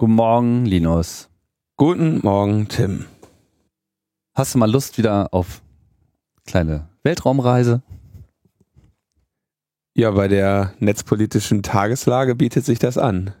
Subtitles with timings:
[0.00, 1.28] Guten Morgen, Linus.
[1.76, 3.06] Guten Morgen, Tim.
[4.32, 5.60] Hast du mal Lust wieder auf
[6.46, 7.82] kleine Weltraumreise?
[9.96, 13.34] Ja, bei der netzpolitischen Tageslage bietet sich das an.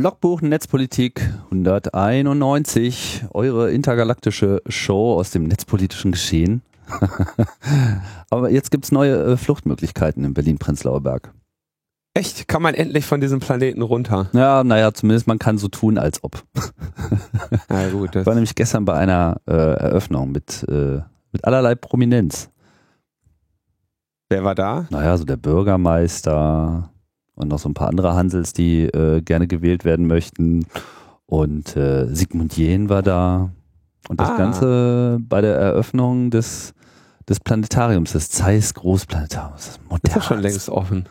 [0.00, 1.20] Logbuch Netzpolitik
[1.50, 6.62] 191, eure intergalaktische Show aus dem netzpolitischen Geschehen.
[8.30, 11.34] Aber jetzt gibt es neue äh, Fluchtmöglichkeiten in Berlin-Prenzlauer Berg.
[12.14, 12.48] Echt?
[12.48, 14.30] Kann man endlich von diesem Planeten runter?
[14.32, 16.42] Ja, naja, zumindest man kann so tun, als ob.
[17.68, 18.16] Na gut.
[18.16, 21.00] Ich war nämlich gestern bei einer äh, Eröffnung mit, äh,
[21.32, 22.48] mit allerlei Prominenz.
[24.30, 24.86] Wer war da?
[24.88, 26.91] Naja, so der Bürgermeister
[27.34, 30.66] und noch so ein paar andere Hansels, die äh, gerne gewählt werden möchten.
[31.26, 33.50] Und äh, Sigmund Jähn war da.
[34.08, 34.36] Und das Ah.
[34.36, 36.74] Ganze bei der Eröffnung des,
[37.28, 39.56] des Planetariums, des Zeiss Großplanetariums.
[39.66, 40.14] Das Ist modern.
[40.14, 41.04] doch schon längst offen.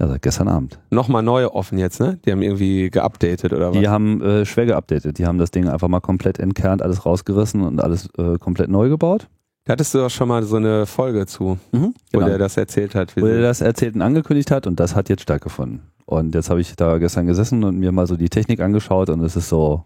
[0.00, 0.80] Ja, seit gestern Abend.
[0.90, 2.18] Nochmal neue offen jetzt, ne?
[2.24, 3.78] Die haben irgendwie geupdatet oder was?
[3.78, 5.18] Die haben äh, schwer geupdatet.
[5.18, 8.88] Die haben das Ding einfach mal komplett entkernt, alles rausgerissen und alles äh, komplett neu
[8.88, 9.28] gebaut.
[9.64, 12.26] Da hattest du doch schon mal so eine Folge zu, wo Genau.
[12.26, 13.16] der das erzählt hat.
[13.16, 15.80] wo er das erzählt und angekündigt hat und das hat jetzt stattgefunden.
[16.04, 19.20] Und jetzt habe ich da gestern gesessen und mir mal so die Technik angeschaut und
[19.20, 19.84] es ist so,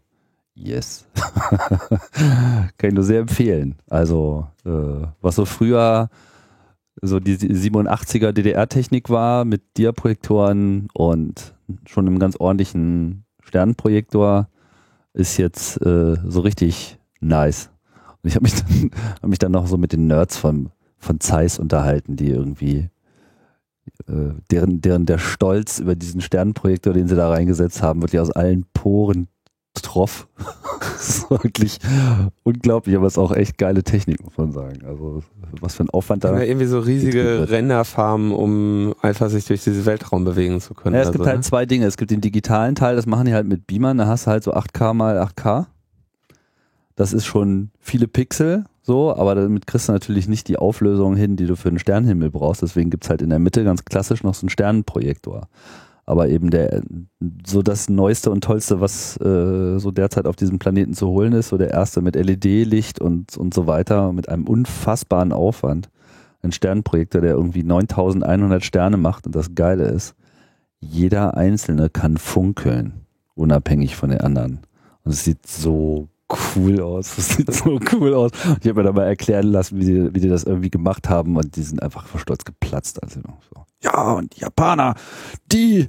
[0.54, 1.06] yes.
[2.76, 3.76] Kann ich nur sehr empfehlen.
[3.88, 4.70] Also, äh,
[5.20, 6.08] was so früher
[7.00, 11.54] so die 87er DDR-Technik war mit Diaprojektoren und
[11.86, 14.48] schon einem ganz ordentlichen Sternenprojektor,
[15.12, 17.70] ist jetzt äh, so richtig nice.
[18.22, 18.90] Und ich habe mich, dann-
[19.22, 22.88] hab mich dann noch so mit den Nerds von, von Zeiss unterhalten, die irgendwie
[24.08, 28.30] äh, deren, deren der Stolz über diesen Sternenprojektor, den sie da reingesetzt haben, wirklich aus
[28.30, 29.28] allen Poren
[29.80, 30.26] troff.
[30.80, 31.78] das ist wirklich
[32.42, 34.84] unglaublich, aber es ist auch echt geile Technik, muss man sagen.
[34.84, 35.22] Also
[35.60, 36.34] was für ein Aufwand da.
[36.36, 37.48] ja irgendwie so riesige.
[37.48, 40.96] Renderfarmen, um einfach sich durch diesen Weltraum bewegen zu können.
[40.96, 41.86] Ja, es Also, gibt halt zwei Dinge.
[41.86, 44.42] Es gibt den digitalen Teil, das machen die halt mit Beamern, da hast du halt
[44.42, 45.66] so 8K mal 8K.
[46.98, 51.36] Das ist schon viele Pixel, so, aber damit kriegst du natürlich nicht die Auflösung hin,
[51.36, 52.60] die du für einen Sternenhimmel brauchst.
[52.60, 55.46] Deswegen gibt's halt in der Mitte ganz klassisch noch so einen Sternenprojektor.
[56.06, 56.82] Aber eben der,
[57.46, 61.50] so das Neueste und Tollste, was äh, so derzeit auf diesem Planeten zu holen ist,
[61.50, 65.90] so der erste mit LED-Licht und, und so weiter, mit einem unfassbaren Aufwand.
[66.42, 70.16] Ein Sternenprojektor, der irgendwie 9100 Sterne macht und das Geile ist,
[70.80, 73.06] jeder Einzelne kann funkeln,
[73.36, 74.62] unabhängig von den anderen.
[75.04, 76.08] Und es sieht so
[76.56, 77.16] cool aus.
[77.18, 78.32] Es sieht so cool aus.
[78.46, 81.08] Und ich habe mir da mal erklären lassen, wie die, wie die das irgendwie gemacht
[81.08, 83.02] haben und die sind einfach vor Stolz geplatzt.
[83.02, 83.64] Also so.
[83.80, 84.94] Ja, und die Japaner,
[85.52, 85.88] die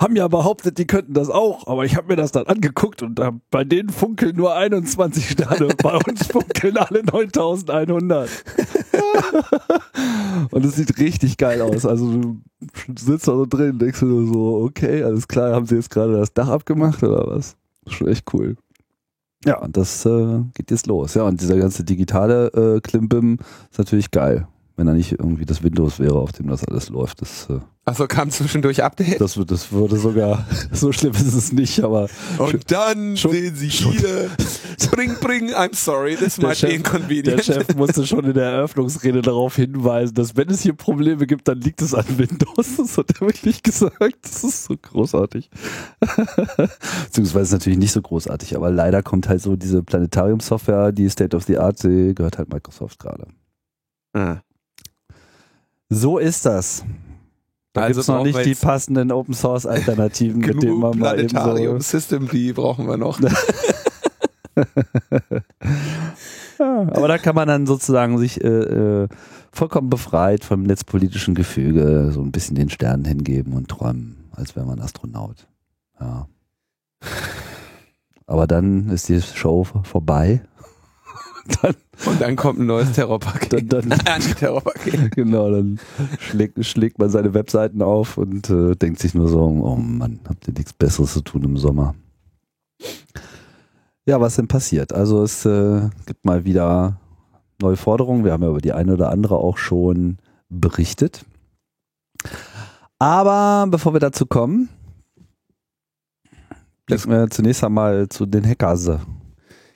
[0.00, 3.18] haben ja behauptet, die könnten das auch, aber ich habe mir das dann angeguckt und
[3.18, 8.30] da, bei denen funkeln nur 21 Sterne, bei uns funkeln alle 9100.
[10.50, 11.84] und es sieht richtig geil aus.
[11.84, 12.40] Also du
[12.98, 16.32] sitzt da so drin, denkst du so, okay, alles klar, haben sie jetzt gerade das
[16.32, 17.56] Dach abgemacht oder was?
[17.88, 18.56] Schon echt cool.
[19.44, 21.14] Ja, und das äh, geht jetzt los.
[21.14, 23.38] Ja, und dieser ganze digitale äh, Klimbim
[23.70, 24.46] ist natürlich geil.
[24.76, 27.20] Wenn da nicht irgendwie das Windows wäre, auf dem das alles läuft.
[27.22, 29.20] Das, äh, Achso, kam zwischendurch Update.
[29.20, 33.72] das, das würde sogar, so schlimm ist es nicht, aber Und dann schon- sehen Sie
[33.72, 34.30] schon- hier,
[34.92, 37.26] bring, bring, I'm sorry, this Der might Chef- be inconvenient.
[37.26, 41.48] der Chef musste schon in der Eröffnungsrede darauf hinweisen, dass wenn es hier Probleme gibt,
[41.48, 42.76] dann liegt es an Windows.
[42.76, 44.16] Das hat er wirklich gesagt.
[44.22, 45.50] Das ist so großartig.
[47.06, 51.36] Beziehungsweise ist natürlich nicht so großartig, aber leider kommt halt so diese Planetarium-Software, die State
[51.36, 53.26] of the Art, die gehört halt Microsoft gerade.
[54.14, 54.36] Ah.
[55.88, 56.84] So ist das.
[57.72, 61.78] Da Also noch nicht die passenden Open Source Alternativen, mit denen man mal eben so.
[61.80, 63.18] System D brauchen wir noch.
[66.58, 69.08] Ja, aber da kann man dann sozusagen sich äh, äh,
[69.50, 74.66] vollkommen befreit vom netzpolitischen Gefüge so ein bisschen den Sternen hingeben und träumen, als wäre
[74.66, 75.48] man Astronaut.
[76.00, 76.28] Ja.
[78.26, 80.42] Aber dann ist die Show vorbei.
[81.60, 81.74] Dann,
[82.06, 83.72] Und dann kommt ein neues Terrorpaket.
[83.72, 85.12] dann, dann Anti-Terrorpaket.
[85.14, 85.78] genau, dann
[86.18, 90.46] schlägt, schlägt man seine Webseiten auf und äh, denkt sich nur so, oh Mann, habt
[90.48, 91.94] ihr nichts Besseres zu tun im Sommer.
[94.06, 94.92] Ja, was denn passiert?
[94.92, 97.00] Also es äh, gibt mal wieder
[97.60, 98.24] neue Forderungen.
[98.24, 100.18] Wir haben ja über die eine oder andere auch schon
[100.48, 101.24] berichtet.
[102.98, 104.68] Aber bevor wir dazu kommen,
[106.86, 108.90] blicken wir zunächst einmal zu den Hackers.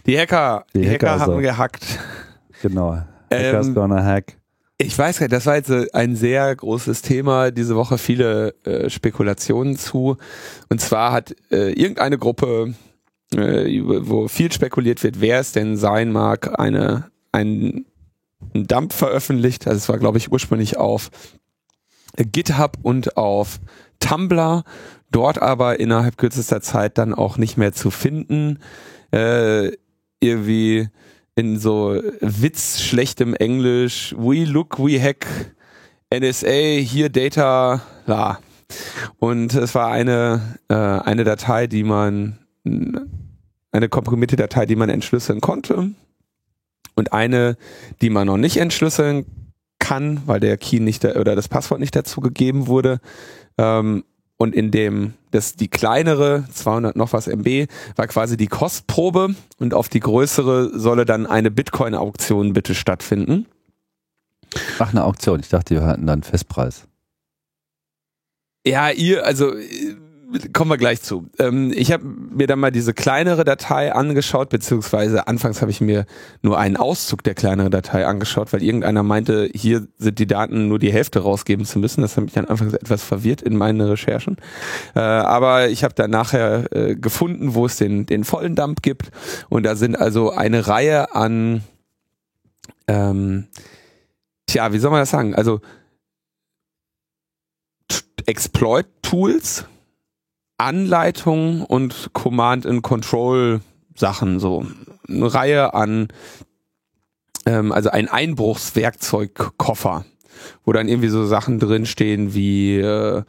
[0.07, 1.41] Die Hacker, die, Die Hacker, Hacker, haben so.
[1.41, 1.99] gehackt.
[2.63, 2.99] Genau.
[3.31, 4.39] Hackers Ähm, gonna hack.
[4.79, 8.91] Ich weiß gar nicht, das war jetzt ein sehr großes Thema diese Woche, viele äh,
[8.91, 10.17] Spekulationen zu.
[10.69, 12.75] Und zwar hat äh, irgendeine Gruppe,
[13.35, 17.87] äh, wo viel spekuliert wird, wer es denn sein mag, eine ein,
[18.55, 19.67] ein Dump veröffentlicht.
[19.67, 21.11] Also es war, glaube ich, ursprünglich auf
[22.17, 23.61] GitHub und auf
[24.01, 24.65] Tumblr,
[25.11, 28.59] dort aber innerhalb kürzester Zeit dann auch nicht mehr zu finden.
[29.11, 29.73] Äh,
[30.21, 30.89] irgendwie
[31.35, 35.27] in so witzschlechtem Englisch, we look, we hack,
[36.11, 38.39] NSA, hier Data, la.
[39.19, 45.41] Und es war eine, äh, eine Datei, die man, eine komprimierte Datei, die man entschlüsseln
[45.41, 45.91] konnte.
[46.95, 47.57] Und eine,
[48.01, 49.27] die man noch nicht entschlüsseln
[49.79, 53.01] kann, weil der Key nicht oder das Passwort nicht dazu gegeben wurde.
[53.59, 54.05] Ähm,
[54.39, 59.75] und in dem, das die kleinere 200 noch was MB war quasi die Kostprobe und
[59.75, 63.47] auf die größere solle dann eine Bitcoin-Auktion bitte stattfinden.
[64.79, 65.41] Ach, eine Auktion.
[65.41, 66.87] Ich dachte, wir hatten dann Festpreis.
[68.67, 69.55] Ja, ihr, also
[70.53, 71.29] kommen wir gleich zu.
[71.39, 76.07] Ähm, ich habe mir dann mal diese kleinere Datei angeschaut, beziehungsweise anfangs habe ich mir
[76.43, 80.79] nur einen Auszug der kleineren Datei angeschaut, weil irgendeiner meinte, hier sind die Daten nur
[80.79, 82.03] die Hälfte rausgeben zu müssen.
[82.03, 84.37] Das hat mich dann anfangs etwas verwirrt in meinen Recherchen.
[84.95, 89.11] Äh, aber ich habe dann nachher äh, gefunden, wo es den, den vollen Dump gibt.
[89.49, 91.63] Und da sind also eine Reihe an,
[92.89, 93.47] ähm,
[94.47, 95.35] tja, wie soll man das sagen?
[95.35, 95.61] Also
[98.27, 99.67] Exploit-Tools,
[100.59, 103.61] Anleitungen und Command and Control
[103.95, 104.67] Sachen, so
[105.09, 106.09] eine Reihe an,
[107.47, 110.05] ähm, also ein Einbruchswerkzeugkoffer,
[110.65, 113.23] wo dann irgendwie so Sachen drinstehen wie, äh,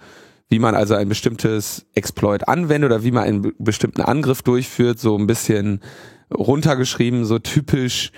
[0.50, 5.18] wie man also ein bestimmtes Exploit anwendet oder wie man einen bestimmten Angriff durchführt, so
[5.18, 5.82] ein bisschen
[6.34, 8.12] runtergeschrieben, so typisch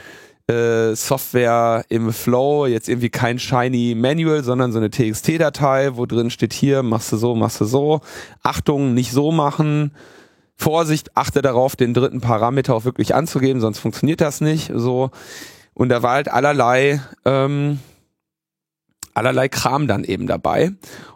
[0.50, 6.32] äh, Software im Flow, jetzt irgendwie kein shiny Manual, sondern so eine TXT-Datei, wo drin
[6.32, 8.02] steht hier, machst du so, machst du so.
[8.42, 9.92] Achtung, nicht so machen.
[10.56, 14.72] Vorsicht, achte darauf, den dritten Parameter auch wirklich anzugeben, sonst funktioniert das nicht.
[14.74, 15.12] So.
[15.74, 17.80] Und da war halt allerlei, ähm,
[19.14, 20.72] allerlei Kram dann eben dabei.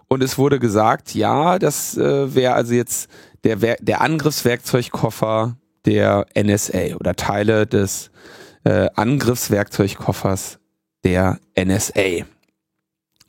[0.08, 3.10] Und es wurde gesagt, ja, das äh, wäre also jetzt
[3.44, 8.12] der, der Angriffswerkzeugkoffer der NSA oder Teile des
[8.64, 10.60] äh, Angriffswerkzeugkoffers
[11.04, 12.26] der NSA.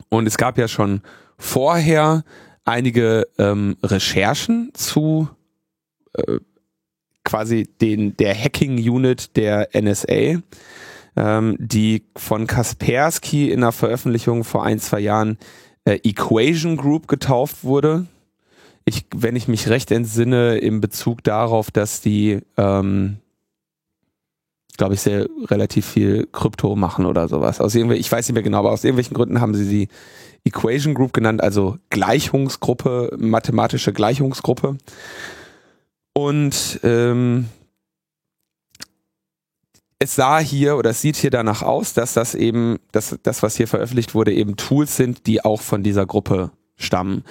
[0.09, 1.01] Und es gab ja schon
[1.37, 2.23] vorher
[2.63, 5.29] einige ähm, Recherchen zu
[6.13, 6.39] äh,
[7.23, 10.41] quasi den der Hacking Unit der NSA,
[11.15, 15.37] ähm, die von Kaspersky in einer Veröffentlichung vor ein zwei Jahren
[15.85, 18.05] äh, Equation Group getauft wurde.
[18.85, 23.17] Ich, wenn ich mich recht entsinne, im Bezug darauf, dass die ähm,
[24.77, 27.61] glaube ich, sehr relativ viel Krypto machen oder sowas.
[27.61, 29.87] Aus irgendwie, ich weiß nicht mehr genau, aber aus irgendwelchen Gründen haben sie die
[30.43, 34.77] Equation Group genannt, also Gleichungsgruppe, mathematische Gleichungsgruppe.
[36.13, 37.45] Und ähm,
[39.99, 43.55] es sah hier oder es sieht hier danach aus, dass das eben, dass das, was
[43.55, 47.23] hier veröffentlicht wurde, eben Tools sind, die auch von dieser Gruppe stammen.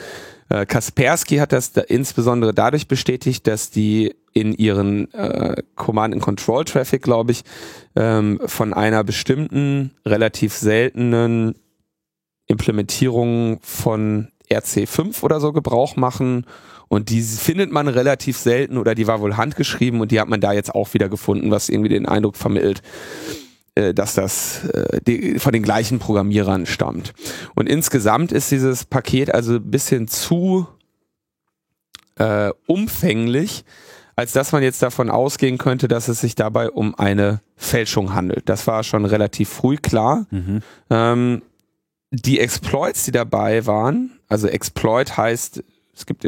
[0.48, 7.32] Äh, Kaspersky hat das da insbesondere dadurch bestätigt, dass die in ihren äh, Command-and-Control-Traffic, glaube
[7.32, 7.42] ich,
[7.96, 11.54] ähm, von einer bestimmten, relativ seltenen
[12.46, 16.46] Implementierung von RC5 oder so Gebrauch machen.
[16.88, 20.40] Und die findet man relativ selten oder die war wohl handgeschrieben und die hat man
[20.40, 22.82] da jetzt auch wieder gefunden, was irgendwie den Eindruck vermittelt,
[23.76, 27.14] äh, dass das äh, die, von den gleichen Programmierern stammt.
[27.54, 30.66] Und insgesamt ist dieses Paket also ein bisschen zu
[32.16, 33.64] äh, umfänglich,
[34.16, 38.48] als dass man jetzt davon ausgehen könnte, dass es sich dabei um eine Fälschung handelt.
[38.48, 40.26] Das war schon relativ früh klar.
[40.30, 40.60] Mhm.
[40.90, 41.42] Ähm,
[42.10, 45.62] die Exploits, die dabei waren, also Exploit heißt,
[45.94, 46.24] es gibt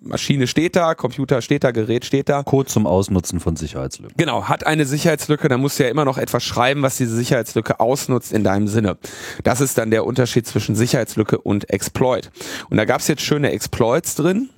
[0.00, 2.42] Maschine steht da, Computer steht da, Gerät steht da.
[2.42, 4.14] Code zum Ausnutzen von Sicherheitslücken.
[4.16, 7.80] Genau, hat eine Sicherheitslücke, da musst du ja immer noch etwas schreiben, was diese Sicherheitslücke
[7.80, 8.98] ausnutzt in deinem Sinne.
[9.42, 12.30] Das ist dann der Unterschied zwischen Sicherheitslücke und Exploit.
[12.68, 14.50] Und da gab es jetzt schöne Exploits drin,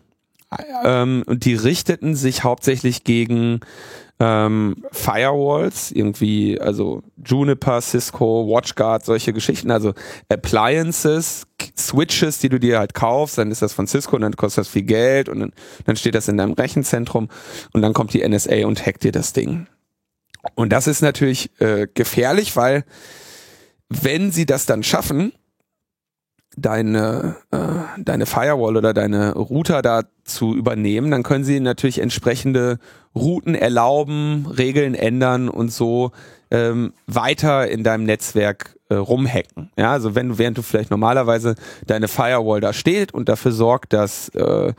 [0.84, 3.60] ähm, und die richteten sich hauptsächlich gegen
[4.18, 9.92] ähm, Firewalls, irgendwie, also Juniper, Cisco, WatchGuard, solche Geschichten, also
[10.28, 14.62] Appliances, Switches, die du dir halt kaufst, dann ist das von Cisco und dann kostet
[14.62, 15.52] das viel Geld und
[15.84, 17.28] dann, steht das in deinem Rechenzentrum
[17.72, 19.66] und dann kommt die NSA und hackt dir das Ding.
[20.54, 22.84] Und das ist natürlich äh, gefährlich, weil
[23.88, 25.32] wenn sie das dann schaffen,
[26.56, 27.58] deine, äh,
[27.98, 32.78] deine Firewall oder deine Router da zu übernehmen, dann können sie natürlich entsprechende
[33.14, 36.12] Routen erlauben, Regeln ändern und so
[36.50, 39.70] ähm, weiter in deinem Netzwerk äh, rumhacken.
[39.76, 43.92] Ja, also wenn du, während du vielleicht normalerweise deine Firewall da steht und dafür sorgt,
[43.92, 44.72] dass äh,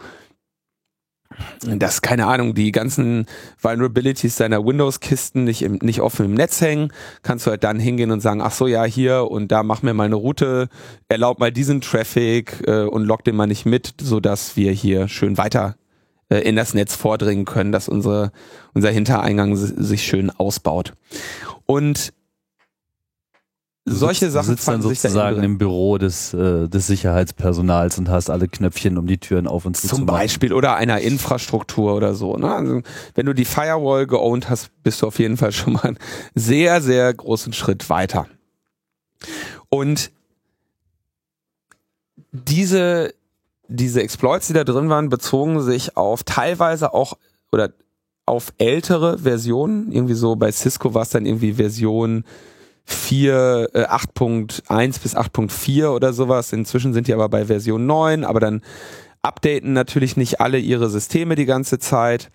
[1.65, 3.25] dass, keine Ahnung, die ganzen
[3.61, 6.91] Vulnerabilities deiner Windows-Kisten nicht, im, nicht offen im Netz hängen,
[7.23, 9.93] kannst du halt dann hingehen und sagen, ach so, ja, hier und da mach mir
[9.93, 10.69] mal eine Route,
[11.09, 15.07] erlaub mal diesen Traffic äh, und log den mal nicht mit, so dass wir hier
[15.07, 15.75] schön weiter
[16.29, 18.31] äh, in das Netz vordringen können, dass unsere,
[18.73, 20.93] unser Hintereingang sich schön ausbaut.
[21.65, 22.13] Und
[23.89, 28.97] solche Sachen sitzt dann sozusagen im Büro des, äh, des Sicherheitspersonals und hast alle Knöpfchen,
[28.97, 32.35] um die Türen auf und zu Zum Beispiel oder einer Infrastruktur oder so.
[32.35, 32.53] Ne?
[32.53, 32.81] Also,
[33.15, 35.99] wenn du die Firewall geowned hast, bist du auf jeden Fall schon mal einen
[36.35, 38.27] sehr, sehr großen Schritt weiter.
[39.69, 40.11] Und
[42.31, 43.13] diese,
[43.67, 47.17] diese Exploits, die da drin waren, bezogen sich auf teilweise auch
[47.51, 47.71] oder
[48.25, 49.91] auf ältere Versionen.
[49.91, 52.25] Irgendwie so bei Cisco war es dann irgendwie Version
[52.87, 56.53] 4, äh, 8.1 bis 8.4 oder sowas.
[56.53, 58.61] Inzwischen sind die aber bei Version 9, aber dann
[59.21, 62.31] updaten natürlich nicht alle ihre Systeme die ganze Zeit.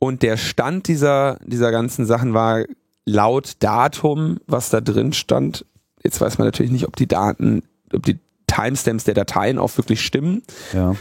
[0.00, 2.64] Und der Stand dieser, dieser ganzen Sachen war
[3.04, 5.64] laut Datum, was da drin stand.
[6.02, 7.62] Jetzt weiß man natürlich nicht, ob die Daten,
[7.92, 10.42] ob die Timestamps der Dateien auch wirklich stimmen.
[10.72, 10.96] Ja.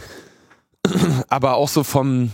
[1.28, 2.32] Aber auch so vom,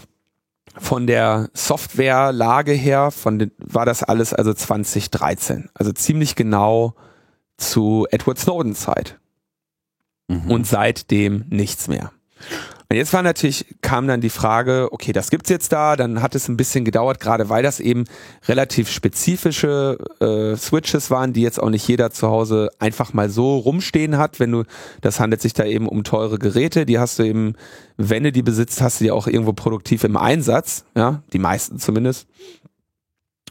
[0.80, 5.70] von der Softwarelage her, von den, war das alles also 2013.
[5.74, 6.96] Also ziemlich genau
[7.58, 9.20] zu Edward Snowden Zeit.
[10.28, 10.52] Mhm.
[10.52, 12.12] Und seitdem nichts mehr.
[12.90, 16.36] Und jetzt war natürlich, kam dann die Frage, okay, das gibt's jetzt da, dann hat
[16.36, 18.06] es ein bisschen gedauert, gerade weil das eben
[18.48, 23.58] relativ spezifische äh, Switches waren, die jetzt auch nicht jeder zu Hause einfach mal so
[23.58, 24.64] rumstehen hat, wenn du,
[25.02, 27.56] das handelt sich da eben um teure Geräte, die hast du eben,
[27.98, 31.80] wenn du die besitzt, hast du die auch irgendwo produktiv im Einsatz, ja, die meisten
[31.80, 32.26] zumindest.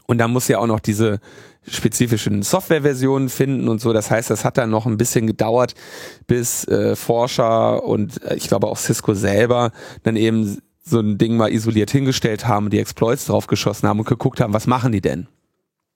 [0.07, 1.19] Und dann muss ja auch noch diese
[1.67, 3.93] spezifischen Softwareversionen finden und so.
[3.93, 5.73] Das heißt, das hat dann noch ein bisschen gedauert,
[6.25, 9.71] bis äh, Forscher und äh, ich glaube auch Cisco selber
[10.03, 14.07] dann eben so ein Ding mal isoliert hingestellt haben, die Exploits drauf geschossen haben und
[14.07, 15.27] geguckt haben, was machen die denn?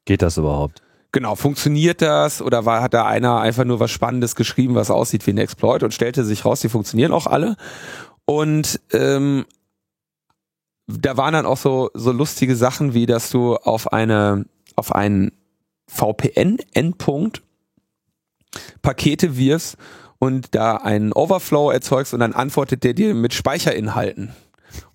[0.05, 0.81] Geht das überhaupt?
[1.13, 5.27] Genau, funktioniert das oder war, hat da einer einfach nur was Spannendes geschrieben, was aussieht
[5.27, 7.57] wie ein Exploit und stellte sich raus, die funktionieren auch alle.
[8.25, 9.45] Und ähm,
[10.87, 15.31] da waren dann auch so, so lustige Sachen, wie dass du auf eine, auf einen
[15.93, 17.41] VPN-Endpunkt
[18.81, 19.77] Pakete wirfst
[20.19, 24.33] und da einen Overflow erzeugst und dann antwortet der dir mit Speicherinhalten.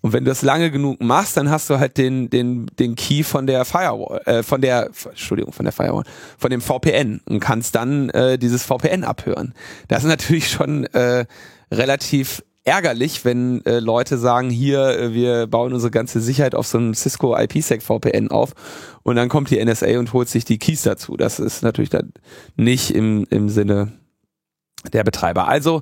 [0.01, 3.23] Und wenn du das lange genug machst, dann hast du halt den, den, den Key
[3.23, 6.03] von der Firewall, äh, von der, Entschuldigung, von der Firewall,
[6.37, 9.53] von dem VPN und kannst dann äh, dieses VPN abhören.
[9.87, 11.25] Das ist natürlich schon äh,
[11.71, 16.77] relativ ärgerlich, wenn äh, Leute sagen, hier, äh, wir bauen unsere ganze Sicherheit auf so
[16.77, 18.53] einem Cisco IPsec VPN auf
[19.03, 21.15] und dann kommt die NSA und holt sich die Keys dazu.
[21.15, 22.11] Das ist natürlich dann
[22.57, 23.93] nicht im, im Sinne
[24.91, 25.47] der Betreiber.
[25.47, 25.81] Also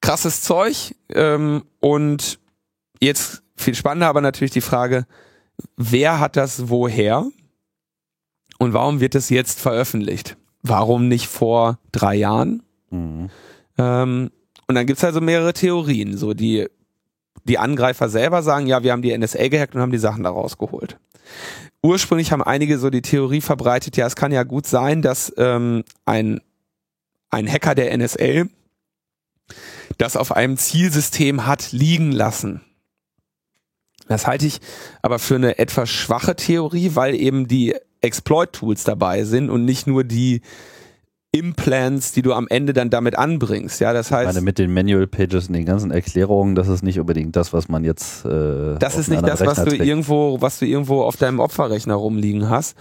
[0.00, 2.38] krasses Zeug ähm, und
[3.00, 5.06] jetzt viel spannender aber natürlich die Frage,
[5.76, 7.26] wer hat das woher
[8.58, 10.36] und warum wird es jetzt veröffentlicht?
[10.62, 12.62] Warum nicht vor drei Jahren?
[12.90, 13.30] Mhm.
[13.78, 14.30] Ähm,
[14.66, 16.16] und dann gibt's also mehrere Theorien.
[16.16, 16.68] So die,
[17.44, 20.30] die Angreifer selber sagen, ja, wir haben die NSA gehackt und haben die Sachen da
[20.30, 20.98] rausgeholt.
[21.82, 25.84] Ursprünglich haben einige so die Theorie verbreitet, ja, es kann ja gut sein, dass ähm,
[26.06, 26.40] ein,
[27.30, 28.46] ein Hacker der NSA
[29.98, 32.62] das auf einem Zielsystem hat liegen lassen.
[34.08, 34.60] Das halte ich
[35.02, 40.04] aber für eine etwas schwache Theorie, weil eben die Exploit-Tools dabei sind und nicht nur
[40.04, 40.42] die
[41.34, 43.80] Implants, die du am Ende dann damit anbringst.
[43.80, 44.28] Ja, das heißt.
[44.28, 47.52] Ich meine, mit den Manual Pages und den ganzen Erklärungen, das ist nicht unbedingt das,
[47.52, 48.24] was man jetzt.
[48.24, 52.48] Äh, das ist nicht das, was du irgendwo, was du irgendwo auf deinem Opferrechner rumliegen
[52.48, 52.76] hast.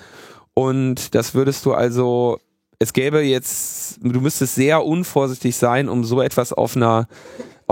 [0.54, 2.38] Und das würdest du also,
[2.78, 7.08] es gäbe jetzt, du müsstest sehr unvorsichtig sein, um so etwas auf einer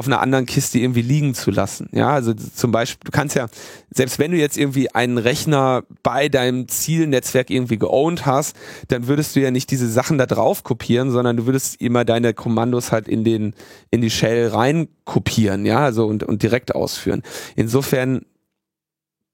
[0.02, 1.88] auf einer anderen Kiste irgendwie liegen zu lassen.
[1.92, 3.50] Ja, also zum Beispiel, du kannst ja,
[3.92, 8.56] selbst wenn du jetzt irgendwie einen Rechner bei deinem Zielnetzwerk irgendwie geowned hast,
[8.88, 12.34] dann würdest du ja nicht diese Sachen da drauf kopieren, sondern du würdest immer deine
[12.34, 13.54] Kommandos halt in den,
[13.92, 17.22] in die Shell rein kopieren, ja, also und, und direkt ausführen.
[17.56, 18.26] Insofern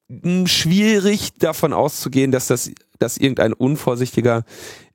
[0.09, 4.43] hm, schwierig davon auszugehen, dass das, dass irgendein unvorsichtiger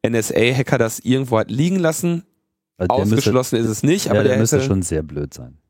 [0.06, 2.24] NSA-Hacker das irgendwo hat liegen lassen.
[2.76, 5.32] Also Ausgeschlossen müsste, ist es nicht, aber ja, der, der müsste hätte, schon sehr blöd
[5.32, 5.61] sein.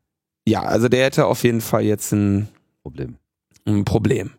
[0.45, 2.49] Ja, also der hätte auf jeden Fall jetzt ein
[2.81, 3.17] Problem.
[3.65, 4.31] Ein Problem.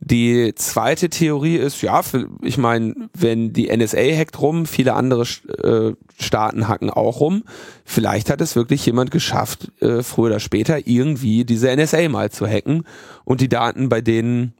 [0.00, 2.00] Die zweite Theorie ist, ja,
[2.40, 5.26] ich meine, wenn die NSA hackt rum, viele andere
[5.62, 7.44] äh, Staaten hacken auch rum,
[7.84, 12.46] vielleicht hat es wirklich jemand geschafft, äh, früher oder später irgendwie diese NSA mal zu
[12.46, 12.84] hacken
[13.24, 14.54] und die Daten bei denen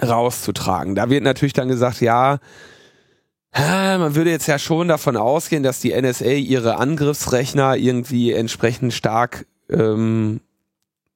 [0.00, 0.94] rauszutragen.
[0.94, 2.38] Da wird natürlich dann gesagt, ja,
[3.58, 9.46] Man würde jetzt ja schon davon ausgehen, dass die NSA ihre Angriffsrechner irgendwie entsprechend stark
[9.70, 10.40] ähm,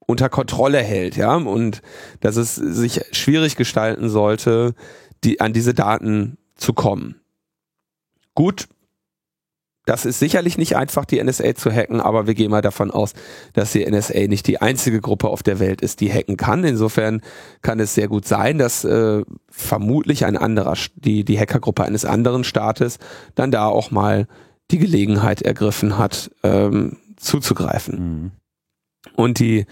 [0.06, 1.82] unter Kontrolle hält, ja, und
[2.20, 4.74] dass es sich schwierig gestalten sollte,
[5.24, 7.20] die an diese Daten zu kommen.
[8.34, 8.68] Gut,
[9.86, 13.12] das ist sicherlich nicht einfach, die NSA zu hacken, aber wir gehen mal davon aus,
[13.54, 16.64] dass die NSA nicht die einzige Gruppe auf der Welt ist, die hacken kann.
[16.64, 17.22] Insofern
[17.62, 22.44] kann es sehr gut sein, dass äh, vermutlich ein anderer, die, die Hackergruppe eines anderen
[22.44, 22.98] Staates
[23.34, 24.28] dann da auch mal
[24.70, 27.98] die Gelegenheit ergriffen hat, ähm, zuzugreifen.
[27.98, 28.30] Mhm.
[29.14, 29.66] Und die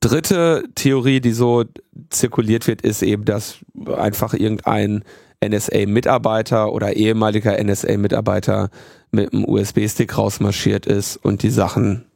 [0.00, 1.64] dritte Theorie, die so
[2.10, 3.58] zirkuliert wird, ist eben, dass
[3.96, 5.04] einfach irgendein
[5.44, 8.70] NSA-Mitarbeiter oder ehemaliger NSA-Mitarbeiter
[9.10, 12.06] mit einem USB-Stick rausmarschiert ist und die Sachen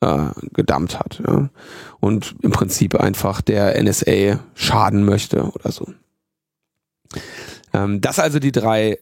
[0.00, 1.22] äh, gedumpt hat.
[1.26, 1.50] Ja.
[2.00, 5.86] Und im Prinzip einfach der NSA schaden möchte oder so.
[7.72, 8.98] Ähm, das also die drei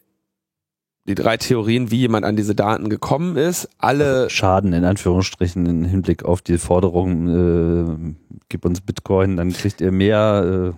[1.07, 3.69] die drei Theorien, wie jemand an diese Daten gekommen ist.
[3.77, 8.13] Alle also Schaden in Anführungsstrichen im Hinblick auf die Forderung, äh,
[8.49, 10.73] gib uns Bitcoin, dann kriegt ihr mehr.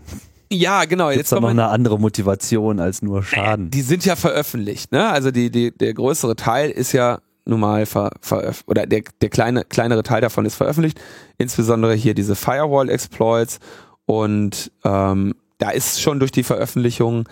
[0.52, 1.10] Äh, ja, genau.
[1.10, 3.70] Jetzt noch eine andere Motivation als nur Schaden.
[3.72, 5.10] Die sind ja veröffentlicht, ne?
[5.10, 9.64] Also die, die, der größere Teil ist ja normal ver, veröf oder der, der kleine,
[9.66, 11.00] kleinere Teil davon ist veröffentlicht.
[11.38, 13.60] Insbesondere hier diese Firewall-Exploits
[14.06, 17.28] und ähm, da ist schon durch die Veröffentlichung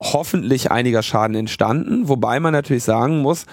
[0.00, 3.46] hoffentlich einiger Schaden entstanden, wobei man natürlich sagen muss,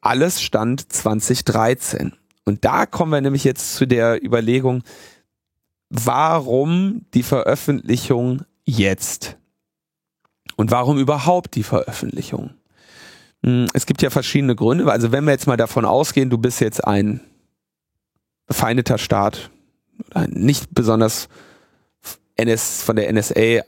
[0.00, 2.12] alles stand 2013.
[2.44, 4.82] Und da kommen wir nämlich jetzt zu der Überlegung,
[5.90, 9.36] warum die Veröffentlichung jetzt?
[10.56, 12.50] Und warum überhaupt die Veröffentlichung?
[13.44, 14.90] Hm, es gibt ja verschiedene Gründe.
[14.90, 17.20] Also wenn wir jetzt mal davon ausgehen, du bist jetzt ein
[18.46, 19.50] befeindeter Staat,
[20.14, 21.28] ein nicht besonders
[22.36, 23.62] NS, von der NSA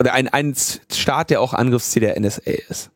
[0.00, 0.54] oder ein, ein
[0.92, 2.90] Staat, der auch Angriffsziel der NSA ist.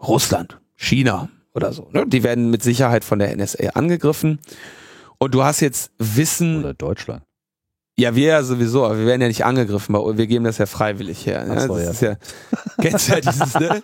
[0.00, 1.88] Russland, China oder so.
[1.92, 2.06] Ne?
[2.06, 4.38] Die werden mit Sicherheit von der NSA angegriffen.
[5.18, 6.60] Und du hast jetzt Wissen.
[6.60, 7.22] Oder Deutschland.
[7.98, 11.26] Ja, wir ja sowieso, aber wir werden ja nicht angegriffen, wir geben das ja freiwillig
[11.26, 11.44] her.
[11.44, 11.60] Ne?
[11.62, 11.90] So, das ja.
[11.90, 12.16] ist ja,
[12.80, 13.82] kennst du ja dieses, ne?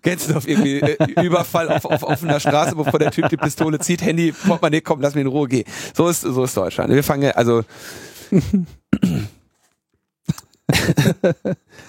[0.00, 3.80] kennst du auf irgendwie äh, Überfall auf, auf offener Straße, bevor der Typ die Pistole
[3.80, 5.64] zieht, Handy, Portemonnaie, komm, lass mich in Ruhe, geh.
[5.92, 6.90] So ist, so ist Deutschland.
[6.90, 7.64] Wir fangen ja, also,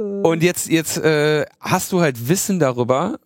[0.00, 3.18] Und jetzt, jetzt äh, hast du halt Wissen darüber.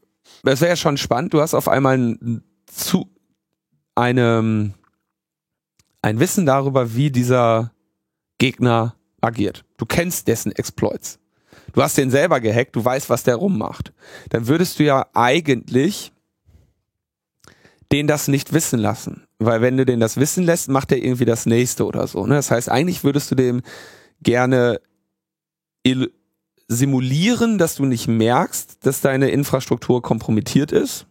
[0.42, 1.32] Das wäre ja schon spannend.
[1.32, 3.08] Du hast auf einmal ein, zu
[3.94, 4.74] einem
[6.02, 7.70] ein Wissen darüber, wie dieser
[8.38, 9.64] Gegner agiert.
[9.76, 11.20] Du kennst dessen Exploits.
[11.72, 13.92] Du hast den selber gehackt, du weißt, was der rummacht.
[14.30, 16.12] Dann würdest du ja eigentlich
[17.92, 19.28] den das nicht wissen lassen.
[19.38, 22.26] Weil wenn du den das wissen lässt, macht er irgendwie das nächste oder so.
[22.26, 22.34] Ne?
[22.34, 23.62] Das heißt, eigentlich würdest du dem
[24.20, 24.80] gerne
[26.68, 31.06] simulieren, dass du nicht merkst, dass deine Infrastruktur kompromittiert ist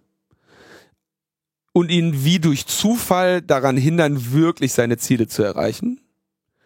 [1.74, 6.00] und ihn wie durch Zufall daran hindern, wirklich seine Ziele zu erreichen.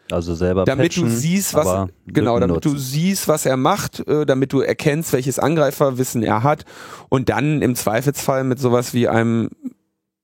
[0.09, 2.73] Also selber damit patchen, du siehst, was genau, damit nutzen.
[2.73, 6.63] du siehst, was er macht, äh, damit du erkennst, welches Angreiferwissen er hat
[7.09, 9.49] und dann im Zweifelsfall mit sowas wie einem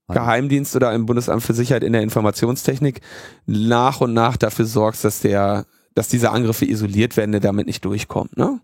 [0.08, 3.02] Geheimdienst oder einem Bundesamt für Sicherheit in der Informationstechnik
[3.46, 7.86] nach und nach dafür sorgst, dass der dass diese Angriffe isoliert werden, der damit nicht
[7.86, 8.38] durchkommt.
[8.38, 8.60] Ne?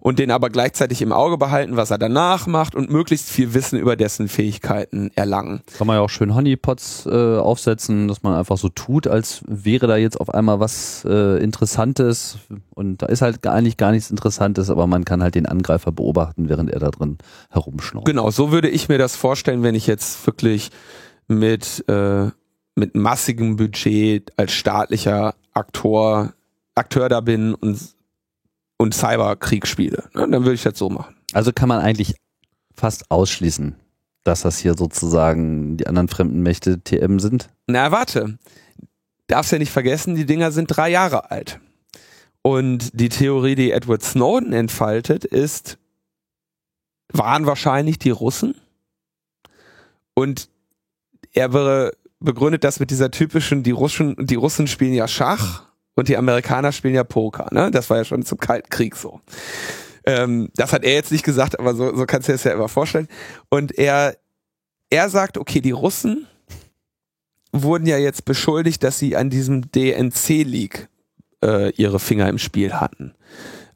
[0.00, 3.78] Und den aber gleichzeitig im Auge behalten, was er danach macht und möglichst viel Wissen
[3.80, 5.60] über dessen Fähigkeiten erlangen.
[5.76, 9.88] Kann man ja auch schön Honeypots äh, aufsetzen, dass man einfach so tut, als wäre
[9.88, 12.38] da jetzt auf einmal was äh, Interessantes
[12.74, 16.48] und da ist halt eigentlich gar nichts Interessantes, aber man kann halt den Angreifer beobachten,
[16.48, 17.18] während er da drin
[17.50, 18.04] herumschnurrt.
[18.04, 20.70] Genau, so würde ich mir das vorstellen, wenn ich jetzt wirklich
[21.26, 22.28] mit, äh,
[22.76, 26.34] mit massigem Budget als staatlicher Aktor
[26.78, 27.94] Akteur da bin und,
[28.78, 30.08] und Cyberkrieg spiele.
[30.14, 30.28] Ne?
[30.28, 31.14] Dann würde ich das so machen.
[31.32, 32.14] Also kann man eigentlich
[32.74, 33.74] fast ausschließen,
[34.24, 37.50] dass das hier sozusagen die anderen fremden Mächte TM sind?
[37.66, 38.38] Na, warte.
[39.26, 41.60] Darfst ja nicht vergessen, die Dinger sind drei Jahre alt.
[42.40, 45.76] Und die Theorie, die Edward Snowden entfaltet, ist,
[47.12, 48.54] waren wahrscheinlich die Russen.
[50.14, 50.48] Und
[51.32, 55.67] er begründet das mit dieser typischen, die Russen, die Russen spielen ja Schach
[55.98, 57.72] und die Amerikaner spielen ja Poker, ne?
[57.72, 59.20] Das war ja schon zum Kalten Krieg so.
[60.06, 62.52] Ähm, das hat er jetzt nicht gesagt, aber so, so kannst du dir das ja
[62.52, 63.08] immer vorstellen.
[63.50, 64.16] Und er,
[64.90, 66.28] er sagt, okay, die Russen
[67.50, 70.88] wurden ja jetzt beschuldigt, dass sie an diesem DNC-League
[71.44, 73.14] äh, ihre Finger im Spiel hatten.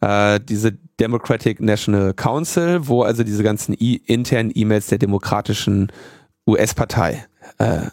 [0.01, 5.91] Äh, diese Democratic National Council, wo also diese ganzen e internen E-Mails der demokratischen
[6.47, 7.27] US-Partei
[7.59, 7.87] äh,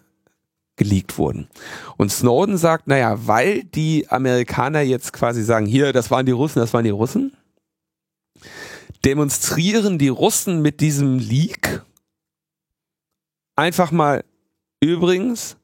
[0.79, 1.47] geleakt wurden.
[1.97, 6.59] Und Snowden sagt, naja, weil die Amerikaner jetzt quasi sagen, hier, das waren die Russen,
[6.59, 7.33] das waren die Russen,
[9.05, 11.83] demonstrieren die Russen mit diesem Leak
[13.55, 14.23] einfach mal
[14.79, 15.57] übrigens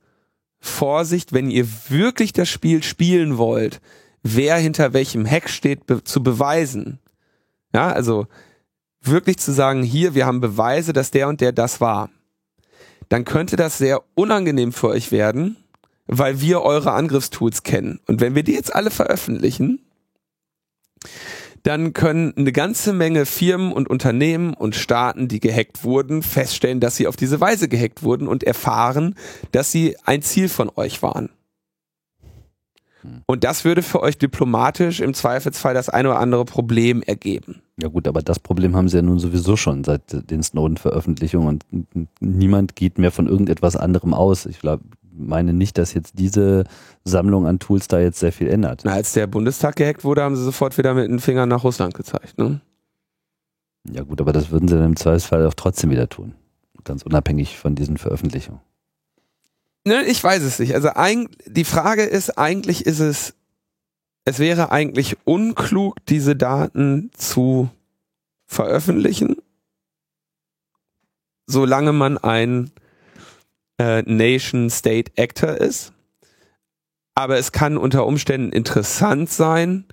[0.59, 3.81] Vorsicht, wenn ihr wirklich das Spiel spielen wollt,
[4.23, 6.99] wer hinter welchem Hack steht, be zu beweisen.
[7.73, 8.27] Ja, also
[9.01, 12.09] wirklich zu sagen, hier, wir haben Beweise, dass der und der das war.
[13.09, 15.57] Dann könnte das sehr unangenehm für euch werden,
[16.07, 17.99] weil wir eure Angriffstools kennen.
[18.07, 19.81] Und wenn wir die jetzt alle veröffentlichen,
[21.63, 26.95] dann können eine ganze Menge Firmen und Unternehmen und Staaten, die gehackt wurden, feststellen, dass
[26.95, 29.15] sie auf diese Weise gehackt wurden und erfahren,
[29.51, 31.29] dass sie ein Ziel von euch waren.
[33.25, 37.61] Und das würde für euch diplomatisch im Zweifelsfall das ein oder andere Problem ergeben.
[37.81, 42.07] Ja gut, aber das Problem haben sie ja nun sowieso schon seit den Snowden-Veröffentlichungen und
[42.19, 44.45] niemand geht mehr von irgendetwas anderem aus.
[44.45, 44.83] Ich glaube,
[45.17, 46.63] meine nicht, dass jetzt diese
[47.03, 48.81] Sammlung an Tools da jetzt sehr viel ändert.
[48.85, 51.93] Na, als der Bundestag gehackt wurde, haben sie sofort wieder mit den Fingern nach Russland
[51.93, 52.37] gezeigt.
[52.37, 52.61] Ne?
[53.91, 56.33] Ja gut, aber das würden sie dann im Zweifelsfall auch trotzdem wieder tun.
[56.83, 58.61] Ganz unabhängig von diesen Veröffentlichungen.
[59.87, 60.73] Ne, ich weiß es nicht.
[60.73, 63.35] Also ein, die Frage ist, eigentlich ist es,
[64.25, 67.69] es wäre eigentlich unklug, diese Daten zu
[68.47, 69.35] veröffentlichen,
[71.45, 72.71] solange man ein
[73.77, 75.93] äh, Nation-State-Actor ist.
[77.13, 79.85] Aber es kann unter Umständen interessant sein,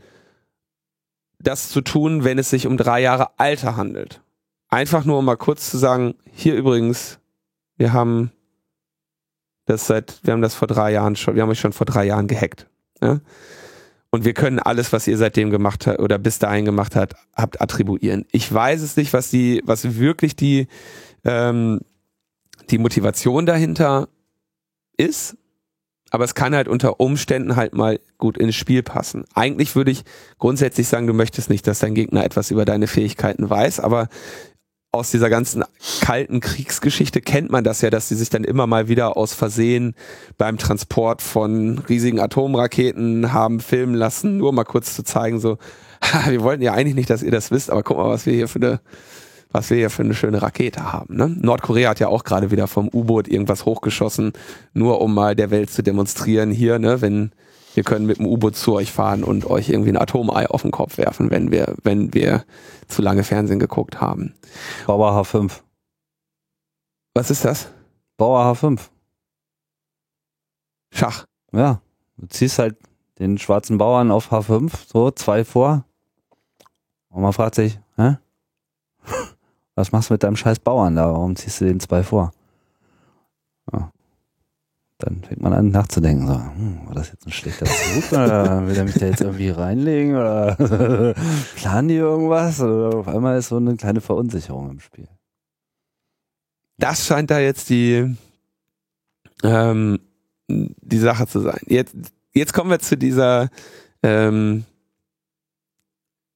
[1.39, 4.23] das zu tun, wenn es sich um drei Jahre Alter handelt.
[4.69, 7.19] Einfach nur um mal kurz zu sagen, hier übrigens,
[7.77, 8.33] wir haben
[9.67, 12.05] das seit, wir haben das vor drei Jahren schon, wir haben euch schon vor drei
[12.05, 12.67] Jahren gehackt.
[13.01, 13.21] Ja?
[14.11, 17.61] Und wir können alles, was ihr seitdem gemacht habt oder bis dahin gemacht habt, habt
[17.61, 18.27] attribuieren.
[18.31, 20.67] Ich weiß es nicht, was die, was wirklich die,
[21.25, 21.81] ähm,
[22.71, 24.09] die Motivation dahinter
[24.99, 25.37] ist,
[26.11, 29.25] aber es kann halt unter Umständen halt mal gut ins Spiel passen.
[29.35, 30.05] Eigentlich würde ich
[30.39, 34.09] grundsätzlich sagen, du möchtest nicht, dass dein Gegner etwas über deine Fähigkeiten weiß, aber
[34.93, 35.65] aus dieser ganzen
[36.03, 39.95] kalten Kriegsgeschichte kennt man das ja, dass sie sich dann immer mal wieder aus Versehen
[40.37, 45.57] beim Transport von riesigen Atomraketen haben filmen lassen, nur mal kurz zu zeigen, so,
[46.29, 48.49] wir wollten ja eigentlich nicht, dass ihr das wisst, aber guck mal, was wir hier
[48.49, 48.81] für eine
[49.55, 51.15] was wir hier für eine schöne Rakete haben.
[51.15, 51.29] Ne?
[51.29, 54.33] Nordkorea hat ja auch gerade wieder vom U-Boot irgendwas hochgeschossen,
[54.73, 57.33] nur um mal der Welt zu demonstrieren, hier, ne, wenn
[57.75, 60.71] wir können mit dem U-Boot zu euch fahren und euch irgendwie ein Atomei auf den
[60.71, 62.45] Kopf werfen, wenn wir, wenn wir
[62.89, 64.35] zu lange Fernsehen geguckt haben.
[64.87, 65.61] Bauer H5.
[67.15, 67.71] Was ist das?
[68.17, 68.81] Bauer H5.
[70.93, 71.27] Schach.
[71.53, 71.81] Ja.
[72.17, 72.77] Du ziehst halt
[73.19, 75.85] den schwarzen Bauern auf H5, so zwei vor.
[77.09, 78.17] Und man fragt sich, hä?
[79.75, 81.13] Was machst du mit deinem scheiß Bauern da?
[81.13, 82.33] Warum ziehst du den zwei vor?
[83.73, 83.91] Ja.
[85.03, 88.77] Dann fängt man an nachzudenken, so, hm, war das jetzt ein schlechter Zug oder will
[88.77, 90.55] er mich da jetzt irgendwie reinlegen oder
[91.57, 92.61] planen die irgendwas?
[92.61, 95.09] Oder auf einmal ist so eine kleine Verunsicherung im Spiel.
[96.79, 98.17] Das scheint da jetzt die,
[99.43, 99.99] ähm,
[100.49, 101.61] die Sache zu sein.
[101.67, 101.97] Jetzt,
[102.33, 103.49] jetzt kommen wir zu dieser,
[104.03, 104.65] ähm,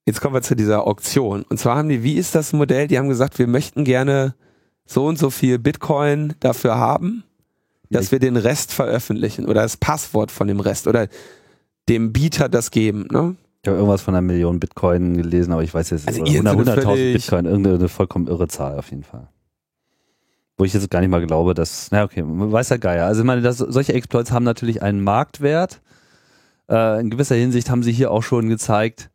[0.09, 1.43] Jetzt kommen wir zu dieser Auktion.
[1.43, 2.87] Und zwar haben die, wie ist das Modell?
[2.87, 4.37] Die haben gesagt, wir möchten gerne
[4.85, 7.25] so und so viel Bitcoin dafür haben,
[7.91, 11.09] dass wir den Rest veröffentlichen oder das Passwort von dem Rest oder
[11.89, 13.07] dem Bieter das geben.
[13.11, 13.37] Ne?
[13.63, 17.47] Ich habe irgendwas von einer Million Bitcoin gelesen, aber ich weiß jetzt Also 100.000 Bitcoin,
[17.47, 19.29] irgendeine vollkommen irre Zahl auf jeden Fall.
[20.57, 23.07] Wo ich jetzt gar nicht mal glaube, dass, na okay, weiß ja Geier.
[23.07, 25.83] Also ich meine, das, solche Exploits haben natürlich einen Marktwert.
[26.71, 29.11] Äh, in gewisser Hinsicht haben sie hier auch schon gezeigt,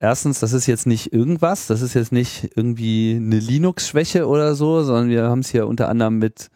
[0.00, 4.82] erstens, das ist jetzt nicht irgendwas, das ist jetzt nicht irgendwie eine Linux-Schwäche oder so,
[4.82, 6.50] sondern wir haben es hier unter anderem mit